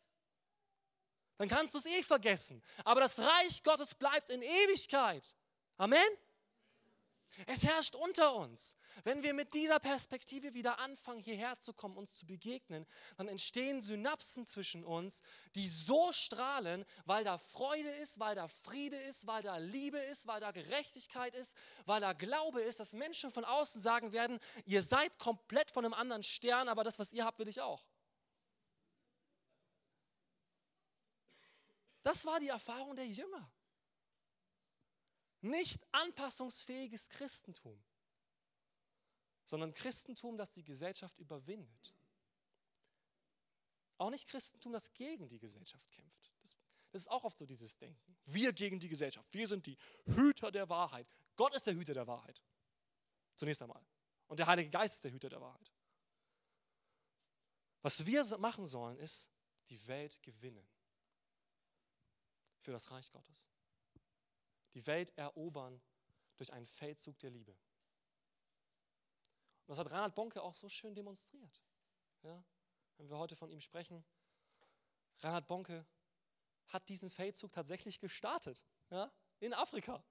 Dann 1.37 1.49
kannst 1.49 1.73
du 1.73 1.79
es 1.79 1.85
eh 1.85 2.03
vergessen. 2.03 2.63
Aber 2.83 3.01
das 3.01 3.19
Reich 3.19 3.63
Gottes 3.63 3.93
bleibt 3.95 4.29
in 4.29 4.41
Ewigkeit. 4.41 5.35
Amen. 5.77 5.99
Es 7.47 7.63
herrscht 7.63 7.95
unter 7.95 8.35
uns. 8.35 8.77
Wenn 9.03 9.23
wir 9.23 9.33
mit 9.33 9.53
dieser 9.53 9.79
Perspektive 9.79 10.53
wieder 10.53 10.79
anfangen, 10.79 11.21
hierher 11.21 11.59
zu 11.59 11.73
kommen, 11.73 11.97
uns 11.97 12.15
zu 12.15 12.25
begegnen, 12.25 12.85
dann 13.17 13.27
entstehen 13.27 13.81
Synapsen 13.81 14.45
zwischen 14.45 14.83
uns, 14.83 15.21
die 15.55 15.67
so 15.67 16.11
strahlen, 16.13 16.85
weil 17.05 17.23
da 17.23 17.37
Freude 17.37 17.89
ist, 17.89 18.19
weil 18.19 18.35
da 18.35 18.47
Friede 18.47 18.97
ist, 18.97 19.27
weil 19.27 19.43
da 19.43 19.57
Liebe 19.57 19.99
ist, 19.99 20.27
weil 20.27 20.39
da 20.39 20.51
Gerechtigkeit 20.51 21.35
ist, 21.35 21.57
weil 21.85 22.01
da 22.01 22.13
Glaube 22.13 22.61
ist, 22.61 22.79
dass 22.79 22.93
Menschen 22.93 23.31
von 23.31 23.43
außen 23.43 23.81
sagen 23.81 24.11
werden, 24.11 24.39
ihr 24.65 24.81
seid 24.81 25.19
komplett 25.19 25.71
von 25.71 25.83
einem 25.83 25.93
anderen 25.93 26.23
Stern, 26.23 26.69
aber 26.69 26.83
das, 26.83 26.99
was 26.99 27.11
ihr 27.13 27.25
habt, 27.25 27.39
will 27.39 27.47
ich 27.47 27.61
auch. 27.61 27.85
Das 32.03 32.23
war 32.25 32.39
die 32.39 32.49
Erfahrung 32.49 32.95
der 32.95 33.07
Jünger. 33.07 33.51
Nicht 35.45 35.85
anpassungsfähiges 35.91 37.07
Christentum, 37.07 37.79
sondern 39.45 39.75
Christentum, 39.75 40.37
das 40.37 40.53
die 40.53 40.63
Gesellschaft 40.63 41.19
überwindet. 41.19 41.93
Auch 43.99 44.09
nicht 44.09 44.27
Christentum, 44.27 44.73
das 44.73 44.91
gegen 44.93 45.29
die 45.29 45.37
Gesellschaft 45.37 45.91
kämpft. 45.91 46.33
Das, 46.41 46.57
das 46.89 47.03
ist 47.03 47.07
auch 47.09 47.23
oft 47.23 47.37
so 47.37 47.45
dieses 47.45 47.77
Denken. 47.77 48.17
Wir 48.25 48.53
gegen 48.53 48.79
die 48.79 48.89
Gesellschaft. 48.89 49.31
Wir 49.35 49.47
sind 49.47 49.67
die 49.67 49.77
Hüter 50.05 50.51
der 50.51 50.67
Wahrheit. 50.67 51.07
Gott 51.35 51.53
ist 51.53 51.67
der 51.67 51.75
Hüter 51.75 51.93
der 51.93 52.07
Wahrheit. 52.07 52.41
Zunächst 53.35 53.61
einmal. 53.61 53.85
Und 54.25 54.39
der 54.39 54.47
Heilige 54.47 54.71
Geist 54.71 54.95
ist 54.95 55.03
der 55.03 55.11
Hüter 55.11 55.29
der 55.29 55.41
Wahrheit. 55.41 55.71
Was 57.83 58.03
wir 58.03 58.25
machen 58.39 58.65
sollen, 58.65 58.97
ist 58.97 59.29
die 59.69 59.85
Welt 59.85 60.23
gewinnen. 60.23 60.67
Für 62.61 62.71
das 62.71 62.89
Reich 62.89 63.11
Gottes. 63.11 63.45
Die 64.75 64.85
Welt 64.85 65.17
erobern 65.17 65.81
durch 66.35 66.53
einen 66.53 66.65
Feldzug 66.65 67.17
der 67.19 67.31
Liebe. 67.31 67.51
Und 67.51 69.69
das 69.69 69.79
hat 69.79 69.89
Reinhard 69.89 70.13
Bonke 70.13 70.43
auch 70.43 70.53
so 70.53 70.69
schön 70.69 70.93
demonstriert. 70.93 71.63
Ja? 72.21 72.43
Wenn 72.97 73.09
wir 73.09 73.17
heute 73.17 73.35
von 73.35 73.49
ihm 73.49 73.61
sprechen, 73.61 74.05
Reinhard 75.19 75.47
Bonke 75.47 75.85
hat 76.67 76.87
diesen 76.89 77.09
Feldzug 77.09 77.51
tatsächlich 77.51 77.99
gestartet. 77.99 78.63
Ja? 78.89 79.11
In 79.39 79.53
Afrika. 79.53 80.03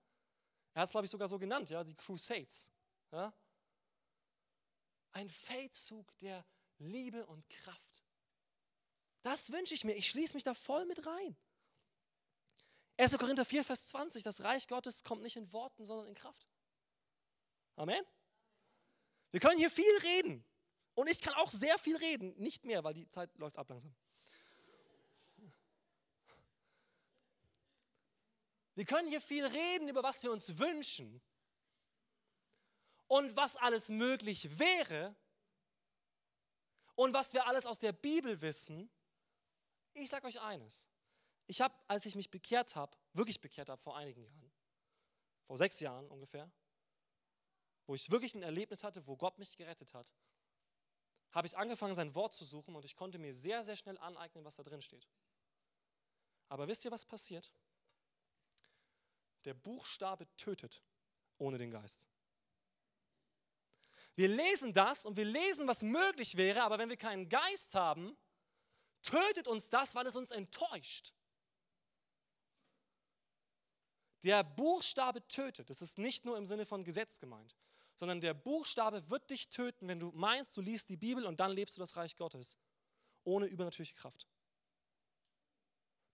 Er 0.72 0.82
hat 0.82 0.88
es, 0.88 0.92
glaube 0.92 1.04
ich, 1.04 1.10
sogar 1.10 1.28
so 1.28 1.38
genannt, 1.38 1.70
ja? 1.70 1.84
die 1.84 1.94
Crusades. 1.94 2.72
Ja? 3.12 3.32
Ein 5.12 5.28
Feldzug 5.28 6.16
der 6.18 6.44
Liebe 6.78 7.26
und 7.26 7.48
Kraft. 7.48 8.04
Das 9.22 9.52
wünsche 9.52 9.74
ich 9.74 9.84
mir. 9.84 9.94
Ich 9.94 10.10
schließe 10.10 10.34
mich 10.34 10.44
da 10.44 10.52
voll 10.52 10.84
mit 10.86 11.06
rein. 11.06 11.36
1. 12.96 13.18
Korinther 13.18 13.44
4, 13.44 13.64
Vers 13.64 13.88
20, 13.88 14.22
das 14.22 14.42
Reich 14.42 14.68
Gottes 14.68 15.02
kommt 15.02 15.22
nicht 15.22 15.36
in 15.36 15.52
Worten, 15.52 15.84
sondern 15.84 16.06
in 16.06 16.14
Kraft. 16.14 16.48
Amen. 17.76 18.04
Wir 19.32 19.40
können 19.40 19.58
hier 19.58 19.70
viel 19.70 19.98
reden. 20.02 20.44
Und 20.94 21.10
ich 21.10 21.20
kann 21.20 21.34
auch 21.34 21.50
sehr 21.50 21.76
viel 21.78 21.96
reden. 21.96 22.34
Nicht 22.36 22.64
mehr, 22.64 22.84
weil 22.84 22.94
die 22.94 23.08
Zeit 23.10 23.36
läuft 23.36 23.58
ab 23.58 23.68
langsam. 23.68 23.94
Wir 28.76 28.84
können 28.84 29.08
hier 29.08 29.20
viel 29.20 29.44
reden 29.44 29.88
über 29.88 30.02
was 30.02 30.22
wir 30.22 30.32
uns 30.32 30.58
wünschen 30.58 31.20
und 33.06 33.36
was 33.36 33.56
alles 33.56 33.88
möglich 33.88 34.58
wäre 34.58 35.14
und 36.96 37.12
was 37.14 37.32
wir 37.32 37.46
alles 37.46 37.66
aus 37.66 37.78
der 37.78 37.92
Bibel 37.92 38.40
wissen. 38.40 38.90
Ich 39.92 40.10
sage 40.10 40.26
euch 40.26 40.40
eines. 40.40 40.88
Ich 41.46 41.60
habe, 41.60 41.74
als 41.88 42.06
ich 42.06 42.14
mich 42.14 42.30
bekehrt 42.30 42.74
habe, 42.76 42.96
wirklich 43.12 43.40
bekehrt 43.40 43.68
habe 43.68 43.80
vor 43.80 43.96
einigen 43.96 44.22
Jahren, 44.22 44.52
vor 45.46 45.58
sechs 45.58 45.80
Jahren 45.80 46.08
ungefähr, 46.08 46.50
wo 47.86 47.94
ich 47.94 48.10
wirklich 48.10 48.34
ein 48.34 48.42
Erlebnis 48.42 48.82
hatte, 48.82 49.06
wo 49.06 49.16
Gott 49.16 49.38
mich 49.38 49.56
gerettet 49.56 49.92
hat, 49.92 50.10
habe 51.32 51.46
ich 51.46 51.56
angefangen, 51.56 51.94
sein 51.94 52.14
Wort 52.14 52.34
zu 52.34 52.44
suchen 52.44 52.74
und 52.76 52.84
ich 52.84 52.96
konnte 52.96 53.18
mir 53.18 53.34
sehr, 53.34 53.62
sehr 53.62 53.76
schnell 53.76 53.98
aneignen, 53.98 54.44
was 54.44 54.56
da 54.56 54.62
drin 54.62 54.80
steht. 54.80 55.08
Aber 56.48 56.68
wisst 56.68 56.84
ihr, 56.84 56.90
was 56.90 57.04
passiert? 57.04 57.52
Der 59.44 59.54
Buchstabe 59.54 60.26
tötet 60.36 60.82
ohne 61.38 61.58
den 61.58 61.70
Geist. 61.70 62.08
Wir 64.14 64.28
lesen 64.28 64.72
das 64.72 65.04
und 65.04 65.16
wir 65.16 65.24
lesen, 65.24 65.66
was 65.66 65.82
möglich 65.82 66.36
wäre, 66.36 66.62
aber 66.62 66.78
wenn 66.78 66.88
wir 66.88 66.96
keinen 66.96 67.28
Geist 67.28 67.74
haben, 67.74 68.16
tötet 69.02 69.48
uns 69.48 69.68
das, 69.70 69.94
weil 69.94 70.06
es 70.06 70.14
uns 70.14 70.30
enttäuscht. 70.30 71.12
Der 74.24 74.42
Buchstabe 74.42 75.26
tötet. 75.28 75.70
Das 75.70 75.82
ist 75.82 75.98
nicht 75.98 76.24
nur 76.24 76.36
im 76.36 76.46
Sinne 76.46 76.64
von 76.64 76.82
Gesetz 76.82 77.20
gemeint, 77.20 77.54
sondern 77.94 78.20
der 78.20 78.34
Buchstabe 78.34 79.08
wird 79.10 79.30
dich 79.30 79.50
töten, 79.50 79.86
wenn 79.86 80.00
du 80.00 80.10
meinst, 80.12 80.56
du 80.56 80.62
liest 80.62 80.88
die 80.88 80.96
Bibel 80.96 81.26
und 81.26 81.40
dann 81.40 81.52
lebst 81.52 81.76
du 81.76 81.80
das 81.80 81.96
Reich 81.96 82.16
Gottes 82.16 82.58
ohne 83.22 83.46
übernatürliche 83.46 83.94
Kraft. 83.94 84.26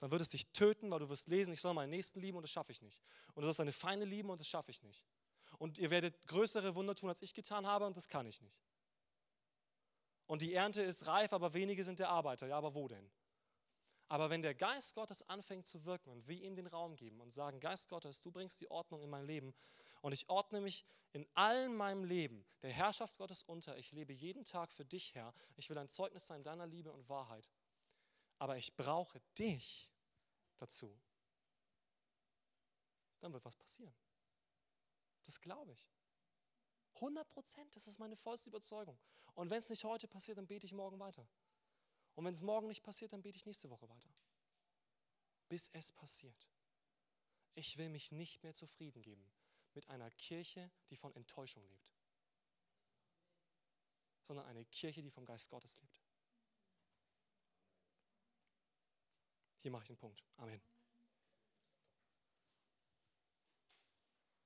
Dann 0.00 0.10
wird 0.10 0.22
es 0.22 0.30
dich 0.30 0.50
töten, 0.52 0.90
weil 0.90 0.98
du 0.98 1.08
wirst 1.08 1.28
lesen, 1.28 1.52
ich 1.52 1.60
soll 1.60 1.74
meinen 1.74 1.90
Nächsten 1.90 2.20
lieben 2.20 2.36
und 2.36 2.42
das 2.42 2.50
schaffe 2.50 2.72
ich 2.72 2.82
nicht. 2.82 3.02
Und 3.34 3.42
du 3.42 3.46
sollst 3.46 3.58
deine 3.58 3.72
Feinde 3.72 4.06
lieben 4.06 4.30
und 4.30 4.40
das 4.40 4.48
schaffe 4.48 4.70
ich 4.70 4.82
nicht. 4.82 5.04
Und 5.58 5.78
ihr 5.78 5.90
werdet 5.90 6.26
größere 6.26 6.74
Wunder 6.74 6.94
tun, 6.94 7.10
als 7.10 7.22
ich 7.22 7.34
getan 7.34 7.66
habe 7.66 7.86
und 7.86 7.96
das 7.96 8.08
kann 8.08 8.26
ich 8.26 8.40
nicht. 8.40 8.60
Und 10.26 10.42
die 10.42 10.54
Ernte 10.54 10.82
ist 10.82 11.06
reif, 11.06 11.32
aber 11.32 11.52
wenige 11.52 11.84
sind 11.84 11.98
der 11.98 12.08
Arbeiter. 12.08 12.46
Ja, 12.46 12.56
aber 12.56 12.74
wo 12.74 12.88
denn? 12.88 13.10
Aber 14.10 14.28
wenn 14.28 14.42
der 14.42 14.56
Geist 14.56 14.96
Gottes 14.96 15.22
anfängt 15.28 15.68
zu 15.68 15.84
wirken 15.84 16.10
und 16.10 16.26
wir 16.26 16.42
ihm 16.42 16.56
den 16.56 16.66
Raum 16.66 16.96
geben 16.96 17.20
und 17.20 17.32
sagen, 17.32 17.60
Geist 17.60 17.88
Gottes, 17.88 18.20
du 18.20 18.32
bringst 18.32 18.60
die 18.60 18.68
Ordnung 18.68 19.02
in 19.02 19.08
mein 19.08 19.24
Leben 19.24 19.54
und 20.00 20.10
ich 20.10 20.28
ordne 20.28 20.60
mich 20.60 20.84
in 21.12 21.28
allem 21.34 21.76
meinem 21.76 22.02
Leben 22.02 22.44
der 22.62 22.72
Herrschaft 22.72 23.18
Gottes 23.18 23.44
unter, 23.44 23.78
ich 23.78 23.92
lebe 23.92 24.12
jeden 24.12 24.44
Tag 24.44 24.72
für 24.72 24.84
dich, 24.84 25.14
Herr, 25.14 25.32
ich 25.54 25.70
will 25.70 25.78
ein 25.78 25.88
Zeugnis 25.88 26.26
sein 26.26 26.42
deiner 26.42 26.66
Liebe 26.66 26.90
und 26.90 27.08
Wahrheit, 27.08 27.48
aber 28.40 28.56
ich 28.56 28.74
brauche 28.74 29.20
dich 29.38 29.92
dazu, 30.56 31.00
dann 33.20 33.32
wird 33.32 33.44
was 33.44 33.54
passieren. 33.54 33.94
Das 35.22 35.40
glaube 35.40 35.72
ich. 35.72 35.88
100 36.94 37.28
Prozent, 37.28 37.76
das 37.76 37.86
ist 37.86 38.00
meine 38.00 38.16
vollste 38.16 38.48
Überzeugung. 38.48 38.98
Und 39.34 39.50
wenn 39.50 39.58
es 39.58 39.70
nicht 39.70 39.84
heute 39.84 40.08
passiert, 40.08 40.38
dann 40.38 40.48
bete 40.48 40.66
ich 40.66 40.72
morgen 40.72 40.98
weiter. 40.98 41.28
Und 42.20 42.26
wenn 42.26 42.34
es 42.34 42.42
morgen 42.42 42.66
nicht 42.66 42.82
passiert, 42.82 43.14
dann 43.14 43.22
bete 43.22 43.38
ich 43.38 43.46
nächste 43.46 43.70
Woche 43.70 43.88
weiter. 43.88 44.10
Bis 45.48 45.70
es 45.72 45.90
passiert. 45.90 46.50
Ich 47.54 47.78
will 47.78 47.88
mich 47.88 48.12
nicht 48.12 48.42
mehr 48.42 48.52
zufrieden 48.52 49.00
geben 49.00 49.24
mit 49.72 49.88
einer 49.88 50.10
Kirche, 50.10 50.70
die 50.90 50.96
von 50.96 51.14
Enttäuschung 51.14 51.66
lebt, 51.66 51.96
sondern 54.20 54.44
eine 54.44 54.66
Kirche, 54.66 55.00
die 55.00 55.10
vom 55.10 55.24
Geist 55.24 55.48
Gottes 55.48 55.78
lebt. 55.80 56.02
Hier 59.62 59.70
mache 59.70 59.84
ich 59.84 59.88
den 59.88 59.96
Punkt. 59.96 60.22
Amen. 60.36 60.60